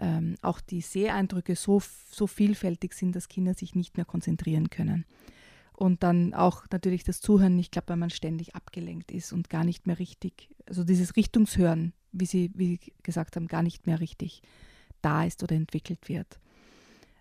ähm, 0.00 0.36
auch 0.42 0.60
die 0.60 0.80
Seheindrücke 0.80 1.56
so, 1.56 1.82
so 2.10 2.26
vielfältig 2.26 2.94
sind, 2.94 3.16
dass 3.16 3.28
Kinder 3.28 3.54
sich 3.54 3.74
nicht 3.74 3.96
mehr 3.96 4.06
konzentrieren 4.06 4.70
können. 4.70 5.04
Und 5.78 6.02
dann 6.02 6.34
auch 6.34 6.64
natürlich 6.72 7.04
das 7.04 7.20
Zuhören 7.20 7.54
nicht 7.54 7.70
klappt, 7.70 7.88
weil 7.88 7.96
man 7.96 8.10
ständig 8.10 8.56
abgelenkt 8.56 9.12
ist 9.12 9.32
und 9.32 9.48
gar 9.48 9.62
nicht 9.62 9.86
mehr 9.86 10.00
richtig, 10.00 10.50
also 10.66 10.82
dieses 10.82 11.14
Richtungshören, 11.14 11.92
wie 12.10 12.26
Sie, 12.26 12.50
wie 12.56 12.80
Sie 12.82 12.92
gesagt 13.04 13.36
haben, 13.36 13.46
gar 13.46 13.62
nicht 13.62 13.86
mehr 13.86 14.00
richtig 14.00 14.42
da 15.02 15.22
ist 15.22 15.40
oder 15.44 15.54
entwickelt 15.54 16.08
wird. 16.08 16.40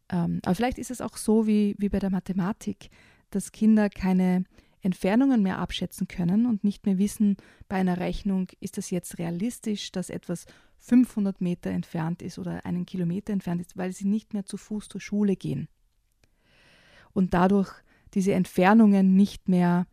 Ähm, 0.10 0.40
aber 0.44 0.56
vielleicht 0.56 0.80
ist 0.80 0.90
es 0.90 1.02
auch 1.02 1.18
so 1.18 1.46
wie, 1.46 1.76
wie 1.78 1.90
bei 1.90 2.00
der 2.00 2.10
Mathematik, 2.10 2.90
dass 3.30 3.52
Kinder 3.52 3.92
keine 3.92 4.46
Entfernungen 4.82 5.44
mehr 5.44 5.60
abschätzen 5.60 6.08
können 6.08 6.48
und 6.48 6.64
nicht 6.64 6.88
mehr 6.88 6.98
wissen, 6.98 7.38
bei 7.70 7.76
einer 7.76 8.00
Rechnung, 8.00 8.48
ist 8.60 8.80
das 8.80 8.90
jetzt 8.90 9.20
realistisch, 9.20 9.92
dass 9.92 10.10
etwas 10.10 10.48
500 10.80 11.42
Meter 11.42 11.70
entfernt 11.70 12.24
ist 12.24 12.40
oder 12.40 12.66
einen 12.66 12.88
Kilometer 12.88 13.34
entfernt 13.34 13.62
ist, 13.62 13.78
weil 13.78 13.92
sie 13.92 14.08
nicht 14.08 14.34
mehr 14.34 14.48
zu 14.48 14.58
Fuß 14.58 14.88
zur 14.90 15.00
Schule 15.00 15.36
gehen. 15.36 15.68
Und 17.14 17.36
dadurch 17.36 17.84
diese 18.18 18.34
Entfernungen 18.34 19.16
nicht 19.16 19.48
mehr 19.48 19.86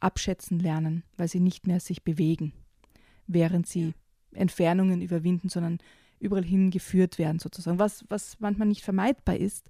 abschätzen 0.00 0.58
lernen, 0.58 1.02
weil 1.18 1.28
sie 1.28 1.40
nicht 1.40 1.66
mehr 1.66 1.78
sich 1.78 2.02
bewegen, 2.02 2.54
während 3.26 3.66
sie 3.66 3.92
Entfernungen 4.32 5.02
überwinden, 5.02 5.50
sondern 5.50 5.76
überall 6.18 6.42
hingeführt 6.42 7.18
werden 7.18 7.38
sozusagen, 7.38 7.78
was, 7.78 8.06
was 8.08 8.40
manchmal 8.40 8.68
nicht 8.68 8.82
vermeidbar 8.82 9.36
ist, 9.36 9.68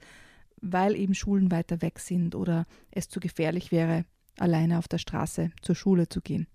weil 0.60 0.94
eben 0.94 1.14
Schulen 1.14 1.50
weiter 1.50 1.82
weg 1.82 1.98
sind 1.98 2.36
oder 2.36 2.66
es 2.92 3.08
zu 3.08 3.18
gefährlich 3.18 3.72
wäre, 3.72 4.04
alleine 4.38 4.78
auf 4.78 4.86
der 4.86 4.98
Straße 4.98 5.50
zur 5.60 5.74
Schule 5.74 6.08
zu 6.08 6.20
gehen. 6.20 6.46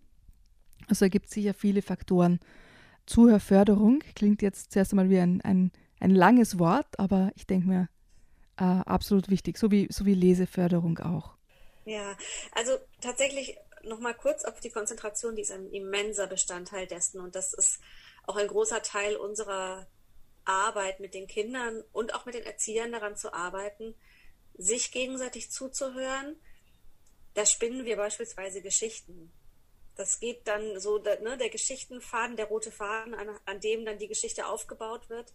Also 0.88 1.10
gibt 1.10 1.26
es 1.26 1.34
sicher 1.34 1.54
viele 1.54 1.82
Faktoren. 1.82 2.40
Zuhörförderung 3.06 4.00
klingt 4.16 4.42
jetzt 4.42 4.72
zuerst 4.72 4.94
einmal 4.94 5.10
wie 5.10 5.20
ein, 5.20 5.42
ein, 5.42 5.74
ein 6.00 6.12
langes 6.12 6.60
Wort, 6.60 6.98
aber 6.98 7.34
ich 7.36 7.46
denke 7.46 7.68
mir, 7.68 7.90
äh, 8.56 8.64
absolut 8.64 9.30
wichtig, 9.30 9.58
so 9.58 9.70
wie, 9.70 9.90
so 9.92 10.06
wie 10.06 10.14
Leseförderung 10.14 11.00
auch. 11.00 11.36
Ja, 11.86 12.16
also 12.52 12.78
tatsächlich 13.02 13.58
nochmal 13.84 14.14
kurz 14.14 14.44
auf 14.46 14.60
die 14.60 14.70
Konzentration, 14.70 15.36
die 15.36 15.42
ist 15.42 15.52
ein 15.52 15.72
immenser 15.72 16.28
Bestandteil 16.28 16.88
dessen 16.88 17.20
und 17.20 17.36
das 17.36 17.54
ist 17.54 17.80
auch 18.28 18.36
ein 18.36 18.48
großer 18.48 18.84
Teil 18.84 19.16
unserer 19.16 19.88
Arbeit 20.46 21.00
mit 21.00 21.14
den 21.14 21.28
Kindern 21.28 21.84
und 21.92 22.14
auch 22.14 22.26
mit 22.26 22.36
den 22.36 22.44
Erziehern 22.44 22.92
daran 22.92 23.16
zu 23.16 23.34
arbeiten, 23.34 23.96
sich 24.58 24.92
gegenseitig 24.92 25.52
zuzuhören. 25.52 26.40
Da 27.34 27.46
spinnen 27.46 27.86
wir 27.86 27.98
beispielsweise 27.98 28.62
Geschichten. 28.62 29.32
Das 29.96 30.20
geht 30.20 30.48
dann 30.48 30.80
so, 30.80 30.98
ne, 30.98 31.38
der 31.38 31.50
Geschichtenfaden, 31.50 32.36
der 32.36 32.46
rote 32.46 32.72
Faden, 32.72 33.14
an, 33.14 33.30
an 33.46 33.60
dem 33.60 33.86
dann 33.86 34.00
die 34.00 34.08
Geschichte 34.08 34.48
aufgebaut 34.48 35.10
wird. 35.10 35.34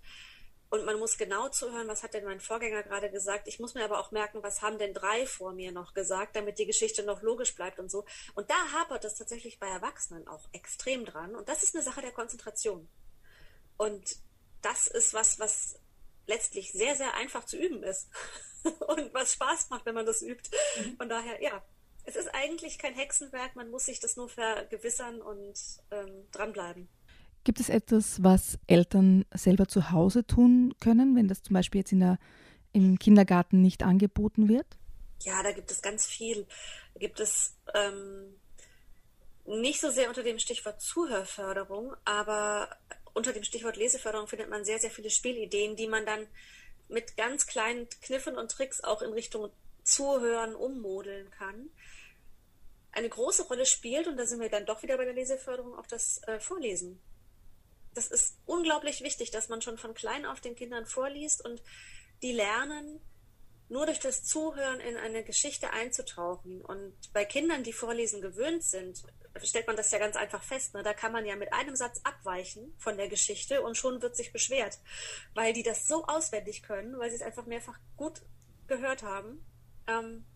Und 0.69 0.85
man 0.85 0.99
muss 0.99 1.17
genau 1.17 1.49
zuhören, 1.49 1.87
was 1.87 2.03
hat 2.03 2.15
denn 2.15 2.25
mein 2.25 2.41
Vorgänger 2.41 2.83
gerade 2.83 3.11
gesagt. 3.11 3.47
Ich 3.47 3.61
muss 3.61 3.75
mir 3.75 3.85
aber 3.85 4.01
auch 4.01 4.11
merken, 4.11 4.43
was 4.43 4.63
haben 4.63 4.79
denn 4.79 4.95
drei 4.95 5.27
vor 5.27 5.53
mir 5.53 5.71
noch 5.71 5.95
gesagt, 5.95 6.35
damit 6.35 6.59
die 6.59 6.67
Geschichte 6.67 7.05
noch 7.05 7.23
logisch 7.23 7.55
bleibt 7.55 7.79
und 7.79 7.91
so. 7.91 8.05
Und 8.35 8.51
da 8.51 8.73
hapert 8.73 9.05
es 9.05 9.15
tatsächlich 9.15 9.61
bei 9.61 9.69
Erwachsenen 9.69 10.27
auch 10.27 10.49
extrem 10.53 11.05
dran. 11.05 11.37
Und 11.37 11.49
das 11.49 11.63
ist 11.63 11.75
eine 11.75 11.85
Sache 11.85 12.01
der 12.01 12.13
Konzentration. 12.13 12.89
Und 13.77 14.17
das 14.63 14.89
ist 14.89 15.15
was, 15.15 15.39
was 15.39 15.79
letztlich 16.27 16.73
sehr, 16.73 16.97
sehr 16.97 17.15
einfach 17.15 17.45
zu 17.45 17.57
üben 17.57 17.85
ist 17.85 18.09
und 18.65 19.15
was 19.15 19.35
Spaß 19.35 19.71
macht, 19.71 19.87
wenn 19.87 19.95
man 19.95 20.07
das 20.07 20.23
übt. 20.23 20.51
Mhm. 20.79 20.97
Von 20.97 21.09
daher, 21.09 21.41
ja, 21.41 21.63
es 22.05 22.17
ist 22.17 22.29
eigentlich 22.35 22.79
kein 22.79 22.95
Hexenwerk, 22.95 23.57
man 23.57 23.71
muss 23.71 23.87
sich 23.87 24.01
das 24.01 24.17
nur 24.17 24.29
vergewissern 24.29 25.21
und 25.21 25.59
ähm, 25.91 26.29
dranbleiben. 26.33 26.89
Gibt 27.47 27.61
es 27.61 27.69
etwas, 27.69 28.25
was 28.25 28.59
Eltern 28.67 29.25
selber 29.33 29.69
zu 29.69 29.93
Hause 29.93 30.27
tun 30.27 30.75
können, 30.81 31.15
wenn 31.15 31.29
das 31.29 31.45
zum 31.45 31.55
Beispiel 31.55 31.83
jetzt 31.83 31.93
in 31.93 32.01
der, 32.01 32.19
im 32.73 32.99
Kindergarten 32.99 33.63
nicht 33.63 33.85
angeboten 33.85 34.49
wird? 34.49 34.67
Ja, 35.23 35.45
da 35.45 35.53
gibt 35.53 35.71
es 35.71 35.81
ganz 35.81 36.07
viel. 36.07 36.45
Da 36.95 36.99
gibt 36.99 37.21
es 37.21 37.55
ähm, 37.73 38.35
nicht 39.45 39.81
so 39.81 39.91
sehr 39.93 40.09
unter 40.09 40.25
dem 40.25 40.41
Stichwort 40.41 40.81
Zuhörförderung, 40.81 41.95
aber 42.05 42.69
unter 43.15 43.33
dem 43.33 43.45
Stichwort 43.45 43.77
Leseförderung 43.77 44.27
findet 44.27 44.51
man 44.51 44.65
sehr, 44.65 44.81
sehr 44.81 44.91
viele 44.91 45.11
Spielideen, 45.11 45.77
die 45.77 45.87
man 45.87 46.05
dann 46.05 46.27
mit 46.89 47.17
ganz 47.17 47.47
kleinen 47.47 47.89
Kniffen 48.03 48.37
und 48.37 48.51
Tricks 48.51 48.83
auch 48.83 49.03
in 49.03 49.13
Richtung 49.13 49.53
Zuhören 49.85 50.57
ummodeln 50.57 51.31
kann. 51.31 51.71
Eine 52.91 53.09
große 53.09 53.45
Rolle 53.45 53.67
spielt, 53.67 54.09
und 54.09 54.17
da 54.17 54.27
sind 54.27 54.41
wir 54.41 54.49
dann 54.49 54.67
doch 54.67 54.83
wieder 54.83 54.97
bei 54.97 55.05
der 55.05 55.15
Leseförderung, 55.15 55.79
auch 55.79 55.87
das 55.87 56.21
äh, 56.27 56.41
Vorlesen. 56.41 57.01
Das 57.97 58.09
ist 58.09 58.37
unglaublich 58.45 59.01
wichtig, 59.01 59.31
dass 59.31 59.49
man 59.49 59.63
schon 59.63 59.79
von 59.79 59.95
klein 59.95 60.27
auf 60.27 60.41
den 60.43 60.55
Kindern 60.55 60.85
vorliest 60.85 61.43
und 61.43 61.63
die 62.23 62.33
lernen, 62.33 63.01
nur 63.69 63.87
durch 63.87 63.99
das 63.99 64.23
Zuhören 64.23 64.81
in 64.81 64.97
eine 64.97 65.25
Geschichte 65.25 65.71
einzutauchen. 65.71 66.61
Und 66.61 66.95
bei 67.15 67.25
Kindern, 67.25 67.65
die 67.65 67.73
Vorlesen 67.73 68.21
gewöhnt 68.21 68.63
sind, 68.63 69.03
stellt 69.43 69.67
man 69.67 69.77
das 69.77 69.91
ja 69.91 69.99
ganz 69.99 70.15
einfach 70.15 70.43
fest. 70.43 70.75
Ne? 70.75 70.83
Da 70.83 70.93
kann 70.93 71.11
man 71.11 71.25
ja 71.25 71.37
mit 71.37 71.55
einem 71.55 71.75
Satz 71.75 72.01
abweichen 72.05 72.75
von 72.79 72.99
der 72.99 73.09
Geschichte 73.09 73.63
und 73.63 73.77
schon 73.77 74.03
wird 74.03 74.15
sich 74.15 74.31
beschwert, 74.31 74.79
weil 75.35 75.55
die 75.55 75.63
das 75.63 75.89
so 75.89 76.05
auswendig 76.05 76.63
können, 76.63 76.99
weil 76.99 77.09
sie 77.09 77.17
es 77.17 77.23
einfach 77.23 77.47
mehrfach 77.47 77.79
gut 77.97 78.21
gehört 78.67 79.03
haben. 79.03 79.45
Ähm, 79.87 80.27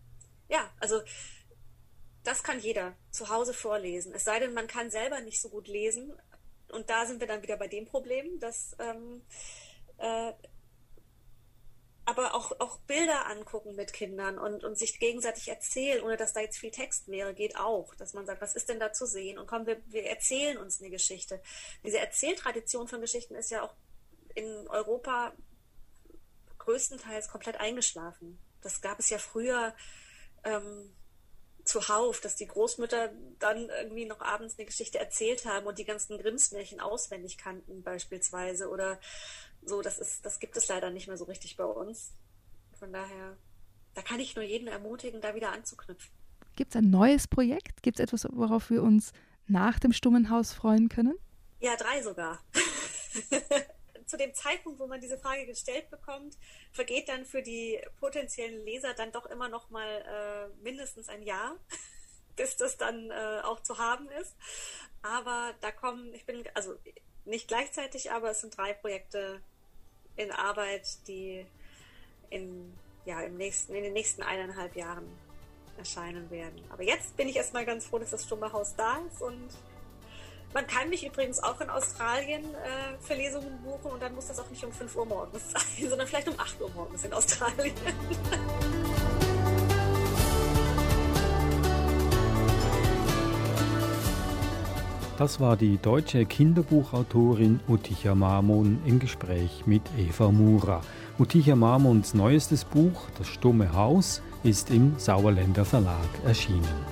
ja, 0.49 0.73
also 0.81 1.03
das 2.25 2.43
kann 2.43 2.59
jeder 2.59 2.97
zu 3.11 3.29
Hause 3.29 3.53
vorlesen. 3.53 4.15
Es 4.15 4.25
sei 4.25 4.39
denn, 4.41 4.55
man 4.55 4.67
kann 4.67 4.91
selber 4.91 5.21
nicht 5.21 5.41
so 5.41 5.51
gut 5.51 5.69
lesen. 5.69 6.13
Und 6.71 6.91
da 6.91 7.07
sind 7.07 7.21
wir 7.21 7.27
dann 7.27 7.43
wieder 7.43 7.57
bei 7.57 7.69
dem 7.69 7.87
Problem, 7.87 8.39
dass 8.41 8.77
ähm, 8.79 9.23
äh, 9.99 10.33
aber 12.11 12.35
auch, 12.35 12.53
auch 12.59 12.79
Bilder 12.81 13.27
angucken 13.27 13.77
mit 13.77 13.93
Kindern 13.93 14.39
und, 14.39 14.65
und 14.65 14.77
sich 14.77 14.99
gegenseitig 14.99 15.49
erzählen, 15.49 16.03
ohne 16.03 16.17
dass 16.17 16.33
da 16.33 16.41
jetzt 16.41 16.59
viel 16.59 16.73
Text 16.73 17.09
wäre, 17.09 17.35
geht 17.35 17.57
auch. 17.57 17.95
Dass 17.95 18.15
man 18.15 18.27
sagt, 18.27 18.41
was 18.41 18.57
ist 18.57 18.69
denn 18.69 18.81
da 18.81 18.93
zu 18.93 19.07
sehen? 19.07 19.39
Und 19.39 19.47
komm, 19.47 19.67
wir, 19.67 19.81
wir 19.87 20.05
erzählen 20.07 20.59
uns 20.59 20.81
eine 20.81 20.91
Geschichte. 20.91 21.41
Diese 21.85 21.99
Erzähltradition 21.99 22.89
von 22.89 23.01
Geschichten 23.01 23.37
ist 23.37 23.51
ja 23.51 23.63
auch 23.63 23.75
in 24.35 24.67
Europa 24.69 25.33
größtenteils 26.59 27.29
komplett 27.29 27.61
eingeschlafen. 27.61 28.41
Das 28.61 28.81
gab 28.81 28.99
es 28.99 29.09
ja 29.11 29.19
früher 29.19 29.75
ähm, 30.45 30.93
zuhauf, 31.71 32.21
dass 32.21 32.37
die 32.37 32.47
Großmütter 32.47 33.11
dann 33.39 33.69
irgendwie 33.69 34.05
noch 34.05 34.21
abends 34.21 34.59
eine 34.59 34.67
Geschichte 34.67 34.99
erzählt 34.99 35.45
haben 35.47 35.67
und 35.67 35.79
die 35.79 35.85
ganzen 35.85 36.19
Grimmsmärchen 36.19 36.81
auswendig 36.81 37.39
kannten 37.39 37.83
beispielsweise 37.83 38.69
oder 38.69 38.99
so, 39.63 39.81
das 39.81 39.99
ist, 39.99 40.27
das 40.27 40.41
gibt 40.41 40.57
es 40.57 40.69
leider 40.69 40.91
nicht 40.91 41.07
mehr 41.07 41.17
so 41.17 41.25
richtig 41.25 41.57
bei 41.57 41.65
uns. 41.65 42.13
Von 42.79 42.93
daher, 42.93 43.37
da 43.95 44.03
kann 44.03 44.21
ich 44.21 44.35
nur 44.35 44.45
jeden 44.45 44.69
ermutigen, 44.69 45.21
da 45.21 45.35
wieder 45.35 45.53
anzuknüpfen. 45.53 46.11
Gibt 46.57 46.75
es 46.75 46.77
ein 46.77 46.91
neues 46.91 47.29
Projekt? 47.29 47.83
Gibt 47.83 48.01
es 48.01 48.05
etwas, 48.05 48.27
worauf 48.33 48.71
wir 48.71 48.83
uns 48.83 49.13
nach 49.47 49.79
dem 49.79 49.93
Stummenhaus 49.93 50.53
freuen 50.53 50.89
können? 50.89 51.15
Ja, 51.61 51.77
drei 51.77 52.03
sogar. 52.03 52.43
Zu 54.11 54.17
dem 54.17 54.35
Zeitpunkt, 54.35 54.81
wo 54.81 54.89
man 54.89 55.01
diese 55.01 55.19
Frage 55.19 55.47
gestellt 55.47 55.89
bekommt, 55.89 56.37
vergeht 56.73 57.09
dann 57.09 57.25
für 57.25 57.43
die 57.43 57.81
potenziellen 58.01 58.65
Leser 58.65 58.93
dann 58.93 59.13
doch 59.13 59.25
immer 59.27 59.49
noch 59.49 59.71
mal 59.71 59.87
äh, 59.87 60.65
mindestens 60.65 61.09
ein 61.09 61.23
Jahr, 61.23 61.55
bis 62.37 62.57
das 62.57 62.77
dann 62.77 63.13
äh, 63.13 63.41
auch 63.45 63.63
zu 63.63 63.79
haben 63.79 64.09
ist. 64.21 64.35
Aber 65.03 65.55
da 65.61 65.71
kommen, 65.71 66.13
ich 66.13 66.27
bin, 66.27 66.43
also 66.55 66.75
nicht 67.25 67.47
gleichzeitig, 67.47 68.11
aber 68.11 68.33
es 68.33 68.41
sind 68.41 68.57
drei 68.57 68.73
Projekte 68.73 69.41
in 70.17 70.33
Arbeit, 70.33 71.07
die 71.07 71.47
in, 72.31 72.77
ja, 73.05 73.21
im 73.21 73.37
nächsten, 73.37 73.77
in 73.77 73.85
den 73.85 73.93
nächsten 73.93 74.25
eineinhalb 74.25 74.75
Jahren 74.75 75.07
erscheinen 75.79 76.29
werden. 76.33 76.61
Aber 76.71 76.83
jetzt 76.83 77.17
bin 77.17 77.29
ich 77.29 77.37
erstmal 77.37 77.65
ganz 77.65 77.87
froh, 77.87 78.01
dass 78.01 78.11
das 78.11 78.25
Stumme 78.25 78.53
Haus 78.53 78.75
da 78.75 78.99
ist 79.07 79.23
und 79.23 79.51
man 80.53 80.67
kann 80.67 80.89
mich 80.89 81.07
übrigens 81.07 81.43
auch 81.43 81.61
in 81.61 81.71
Australien 81.71 82.43
äh, 82.43 82.97
für 83.01 83.15
Lesungen 83.15 83.59
buchen 83.63 83.93
und 83.93 84.03
dann 84.03 84.15
muss 84.15 84.27
das 84.27 84.39
auch 84.41 84.51
nicht 84.51 84.65
um 84.65 84.73
5 84.73 84.97
Uhr 84.97 85.07
morgens 85.07 85.43
sein, 85.53 85.89
sondern 85.89 86.07
vielleicht 86.07 86.29
um 86.29 86.39
8 86.39 86.61
Uhr 86.61 86.71
morgens 86.75 87.05
in 87.05 87.13
Australien. 87.13 87.75
Das 95.19 95.39
war 95.39 95.59
die 95.59 95.77
deutsche 95.77 96.25
Kinderbuchautorin 96.25 97.61
Uticha 97.69 98.15
Marmon 98.15 98.81
im 98.87 98.99
Gespräch 98.99 99.65
mit 99.67 99.83
Eva 99.99 100.31
Mura. 100.31 100.81
Uticha 101.19 101.55
Marmons 101.55 102.15
neuestes 102.15 102.65
Buch, 102.65 103.03
Das 103.19 103.29
stumme 103.29 103.75
Haus, 103.75 104.23
ist 104.45 104.71
im 104.71 104.99
Sauerländer 104.99 105.67
Verlag 105.67 106.09
erschienen. 106.25 106.90